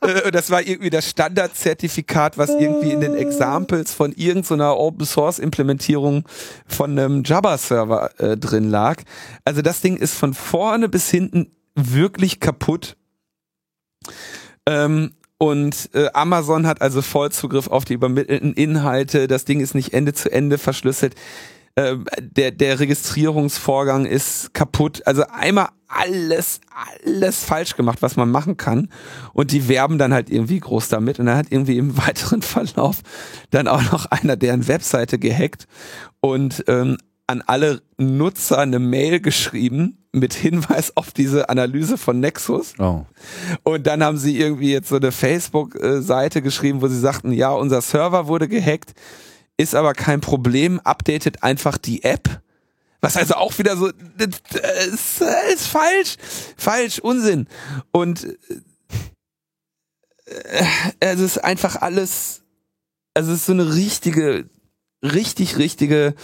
[0.00, 5.38] äh, das war irgendwie das Standardzertifikat, was irgendwie in den Examples von irgendeiner Open Source
[5.38, 6.24] Implementierung
[6.66, 9.02] von einem Java Server äh, drin lag.
[9.44, 12.96] Also das Ding ist von vorne bis hinten wirklich kaputt.
[14.66, 19.28] Ähm, und äh, Amazon hat also Vollzugriff auf die übermittelten Inhalte.
[19.28, 21.14] Das Ding ist nicht Ende zu Ende verschlüsselt.
[21.78, 25.00] Ähm, der, der Registrierungsvorgang ist kaputt.
[25.06, 26.60] Also einmal alles,
[27.06, 28.88] alles falsch gemacht, was man machen kann.
[29.32, 31.20] Und die werben dann halt irgendwie groß damit.
[31.20, 33.02] Und dann hat irgendwie im weiteren Verlauf
[33.50, 35.68] dann auch noch einer deren Webseite gehackt
[36.18, 36.96] und ähm,
[37.28, 42.74] an alle Nutzer eine Mail geschrieben mit Hinweis auf diese Analyse von Nexus.
[42.80, 43.04] Oh.
[43.62, 47.82] Und dann haben sie irgendwie jetzt so eine Facebook-Seite geschrieben, wo sie sagten, ja, unser
[47.82, 48.94] Server wurde gehackt
[49.58, 52.40] ist aber kein Problem, updatet einfach die App.
[53.00, 55.20] Was also auch wieder so, ist,
[55.52, 56.16] ist falsch,
[56.56, 57.46] falsch, Unsinn.
[57.92, 58.36] Und
[60.24, 60.64] äh,
[61.00, 62.42] es ist einfach alles,
[63.14, 64.48] also es ist so eine richtige,
[65.02, 66.14] richtig, richtige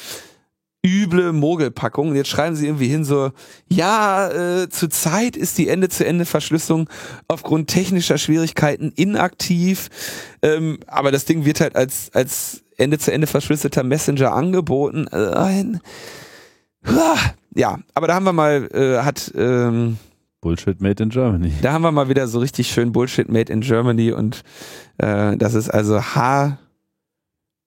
[0.84, 2.10] üble Mogelpackung.
[2.10, 3.30] Und jetzt schreiben sie irgendwie hin so,
[3.68, 6.88] ja, äh, zurzeit ist die Ende-zu-Ende-Verschlüsselung
[7.26, 9.88] aufgrund technischer Schwierigkeiten inaktiv.
[10.42, 15.06] Ähm, aber das Ding wird halt als, als Ende-zu-Ende verschlüsselter Messenger angeboten.
[15.08, 15.64] Äh,
[17.54, 19.96] ja, aber da haben wir mal, äh, hat ähm,
[20.40, 21.52] Bullshit made in Germany.
[21.62, 24.42] Da haben wir mal wieder so richtig schön Bullshit made in Germany und
[24.98, 26.58] äh, das ist also haar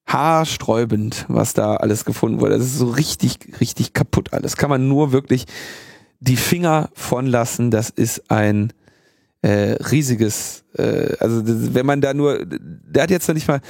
[0.07, 2.57] haarsträubend, was da alles gefunden wurde.
[2.57, 4.55] Das ist so richtig, richtig kaputt alles.
[4.57, 5.45] Kann man nur wirklich
[6.19, 7.71] die Finger von lassen.
[7.71, 8.73] Das ist ein
[9.41, 13.61] äh, riesiges, äh, also wenn man da nur, der hat jetzt noch nicht mal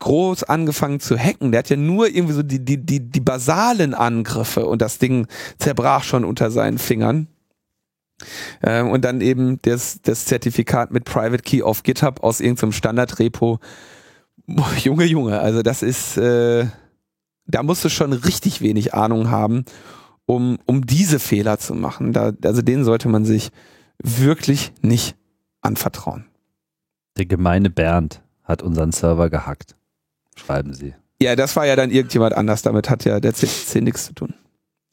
[0.00, 3.94] groß angefangen zu hacken, der hat ja nur irgendwie so die, die, die, die basalen
[3.94, 5.26] Angriffe und das Ding
[5.58, 7.28] zerbrach schon unter seinen Fingern.
[8.62, 13.58] Ähm, und dann eben das, das Zertifikat mit Private Key auf GitHub aus irgendeinem Standardrepo
[14.46, 16.66] Junge, Junge, also das ist, äh,
[17.46, 19.64] da musst du schon richtig wenig Ahnung haben,
[20.26, 22.12] um, um diese Fehler zu machen.
[22.12, 23.50] Da, also denen sollte man sich
[24.02, 25.16] wirklich nicht
[25.60, 26.26] anvertrauen.
[27.16, 29.76] Der gemeine Bernd hat unseren Server gehackt,
[30.34, 30.94] schreiben sie.
[31.20, 32.62] Ja, das war ja dann irgendjemand anders.
[32.62, 34.34] Damit hat ja der CCC nichts zu tun.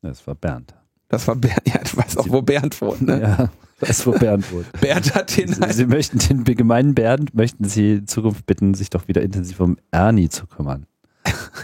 [0.01, 0.75] Das war Bernd.
[1.09, 1.61] Das war Bernd.
[1.65, 3.21] Ja, du weißt auch, wo Bernd wohnt, ne?
[3.21, 3.49] Ja,
[3.79, 4.71] das wo Bernd wohnt.
[4.81, 5.47] Bernd hat den.
[5.53, 9.59] Sie, Sie möchten den gemeinen Bernd, möchten Sie in Zukunft bitten, sich doch wieder intensiv
[9.59, 10.85] um Ernie zu kümmern.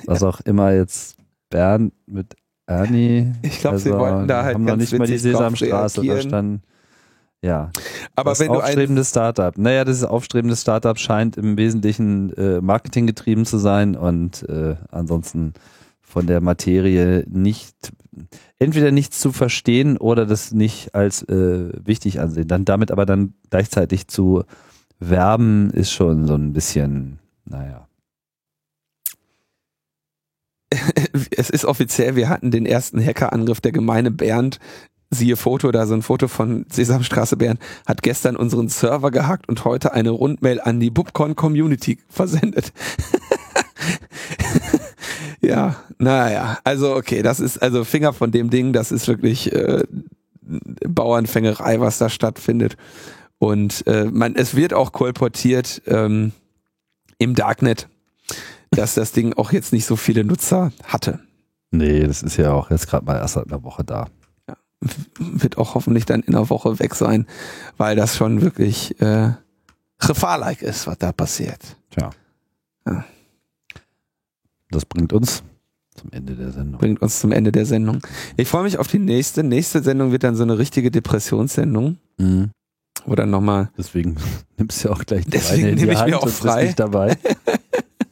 [0.06, 1.18] Was auch immer jetzt
[1.50, 2.36] Bernd mit
[2.68, 3.34] Ernie.
[3.44, 6.04] Ich glaube, sie wollten da halt haben noch ganz nicht mal die Sesamstraße.
[6.04, 6.62] Da stand,
[7.44, 7.70] ja.
[8.16, 9.56] Aber das wenn du ein, aufstrebende Startup.
[9.58, 15.54] Naja, das aufstrebende Startup scheint im Wesentlichen äh, Marketing getrieben zu sein und äh, ansonsten
[16.16, 17.92] von der Materie nicht,
[18.58, 22.48] entweder nichts zu verstehen oder das nicht als äh, wichtig ansehen.
[22.48, 24.46] Dann damit aber dann gleichzeitig zu
[24.98, 27.90] werben, ist schon so ein bisschen, naja.
[31.36, 34.60] es ist offiziell, wir hatten den ersten Hackerangriff der Gemeine Bernd.
[35.10, 39.66] Siehe Foto, da so ein Foto von Sesamstraße Bernd, hat gestern unseren Server gehackt und
[39.66, 42.72] heute eine Rundmail an die Bubcon Community versendet.
[45.48, 49.84] ja, naja, also okay, das ist also Finger von dem Ding, das ist wirklich äh,
[50.42, 52.78] Bauernfängerei, was da stattfindet.
[53.38, 56.32] Und äh, man, es wird auch kolportiert ähm,
[57.18, 57.88] im Darknet,
[58.72, 61.20] dass das Ding auch jetzt nicht so viele Nutzer hatte.
[61.72, 64.08] Nee, das ist ja auch jetzt gerade mal erst seit einer Woche da.
[65.20, 67.28] Wird auch hoffentlich dann in einer Woche weg sein,
[67.78, 69.32] weil das schon wirklich äh,
[70.00, 71.78] gefahrlich ist, was da passiert.
[71.90, 72.12] Tja.
[72.86, 73.06] Ja.
[74.76, 75.42] Das bringt uns
[75.96, 76.80] zum Ende der Sendung.
[76.80, 78.02] Bringt uns zum Ende der Sendung.
[78.36, 79.44] Ich freue mich auf die nächste.
[79.44, 82.52] Nächste Sendung wird dann so eine richtige Depressionssendung, Mhm.
[83.08, 84.16] dann nochmal Deswegen
[84.58, 86.28] nimmst du ja auch gleich die Deswegen Beine in die nehme ich Hand mir auch
[86.28, 86.66] frei.
[86.66, 87.18] nicht dabei.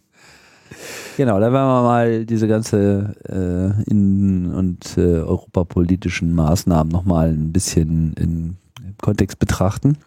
[1.18, 7.52] genau, da werden wir mal diese ganze äh, innen- und äh, europapolitischen Maßnahmen nochmal ein
[7.52, 9.98] bisschen in, im Kontext betrachten.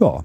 [0.00, 0.24] Ja,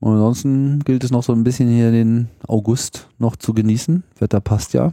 [0.00, 4.04] und ansonsten gilt es noch so ein bisschen hier den August noch zu genießen.
[4.18, 4.92] Wetter passt ja.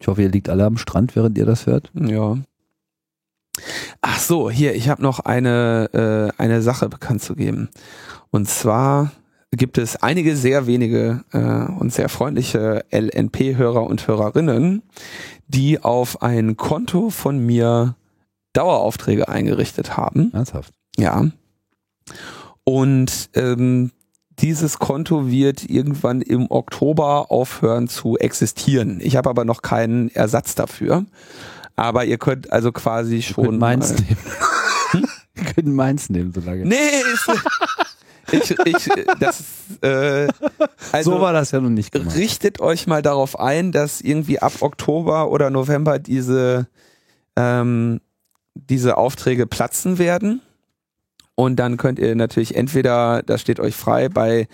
[0.00, 1.90] Ich hoffe, ihr liegt alle am Strand, während ihr das hört.
[1.94, 2.38] Ja.
[4.00, 7.68] Ach so, hier, ich habe noch eine, äh, eine Sache bekannt zu geben.
[8.30, 9.12] Und zwar
[9.50, 14.82] gibt es einige sehr wenige äh, und sehr freundliche LNP-Hörer und Hörerinnen,
[15.48, 17.96] die auf ein Konto von mir
[18.54, 20.32] Daueraufträge eingerichtet haben.
[20.32, 20.72] Ernsthaft.
[20.96, 21.26] Ja.
[22.72, 23.90] Und ähm,
[24.38, 29.00] dieses Konto wird irgendwann im Oktober aufhören zu existieren.
[29.02, 31.04] Ich habe aber noch keinen Ersatz dafür.
[31.74, 33.44] Aber ihr könnt also quasi Wir schon.
[33.44, 34.16] können meins nehmen.
[35.34, 36.64] Wir können meins nehmen, solange.
[36.64, 36.76] Nee,
[37.12, 37.28] ist,
[38.30, 38.88] ich, ich,
[39.18, 39.42] das,
[39.80, 40.28] äh,
[40.92, 42.14] also so war das ja noch nicht gemeint.
[42.14, 46.68] richtet euch mal darauf ein, dass irgendwie ab Oktober oder November diese,
[47.34, 48.00] ähm,
[48.54, 50.40] diese Aufträge platzen werden.
[51.40, 54.46] Und dann könnt ihr natürlich entweder, das steht euch frei, bei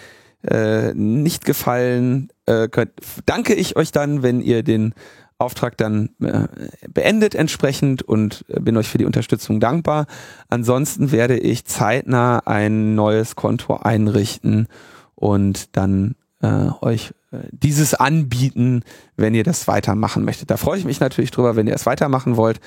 [0.49, 2.93] äh, nicht gefallen, äh, könnt,
[3.27, 4.95] danke ich euch dann, wenn ihr den
[5.37, 6.47] Auftrag dann äh,
[6.89, 10.07] beendet entsprechend und bin euch für die Unterstützung dankbar.
[10.49, 14.69] Ansonsten werde ich zeitnah ein neues Konto einrichten
[15.17, 18.85] und dann äh, euch äh, dieses anbieten,
[19.17, 20.53] wenn ihr das weitermachen möchtet.
[20.53, 22.61] Da freue ich mich natürlich drüber, wenn ihr es weitermachen wollt,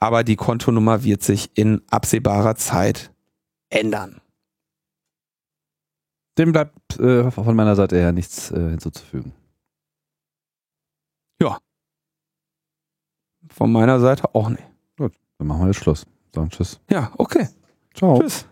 [0.00, 3.12] aber die Kontonummer wird sich in absehbarer Zeit
[3.70, 4.20] ändern.
[6.38, 9.32] Dem bleibt äh, von meiner Seite her nichts äh, hinzuzufügen.
[13.48, 14.62] Von meiner Seite auch nicht.
[14.96, 16.06] Dann machen wir jetzt Schluss.
[16.34, 16.80] Sagen Tschüss.
[16.90, 17.48] Ja, okay.
[17.94, 18.20] Ciao.
[18.20, 18.46] Tschüss.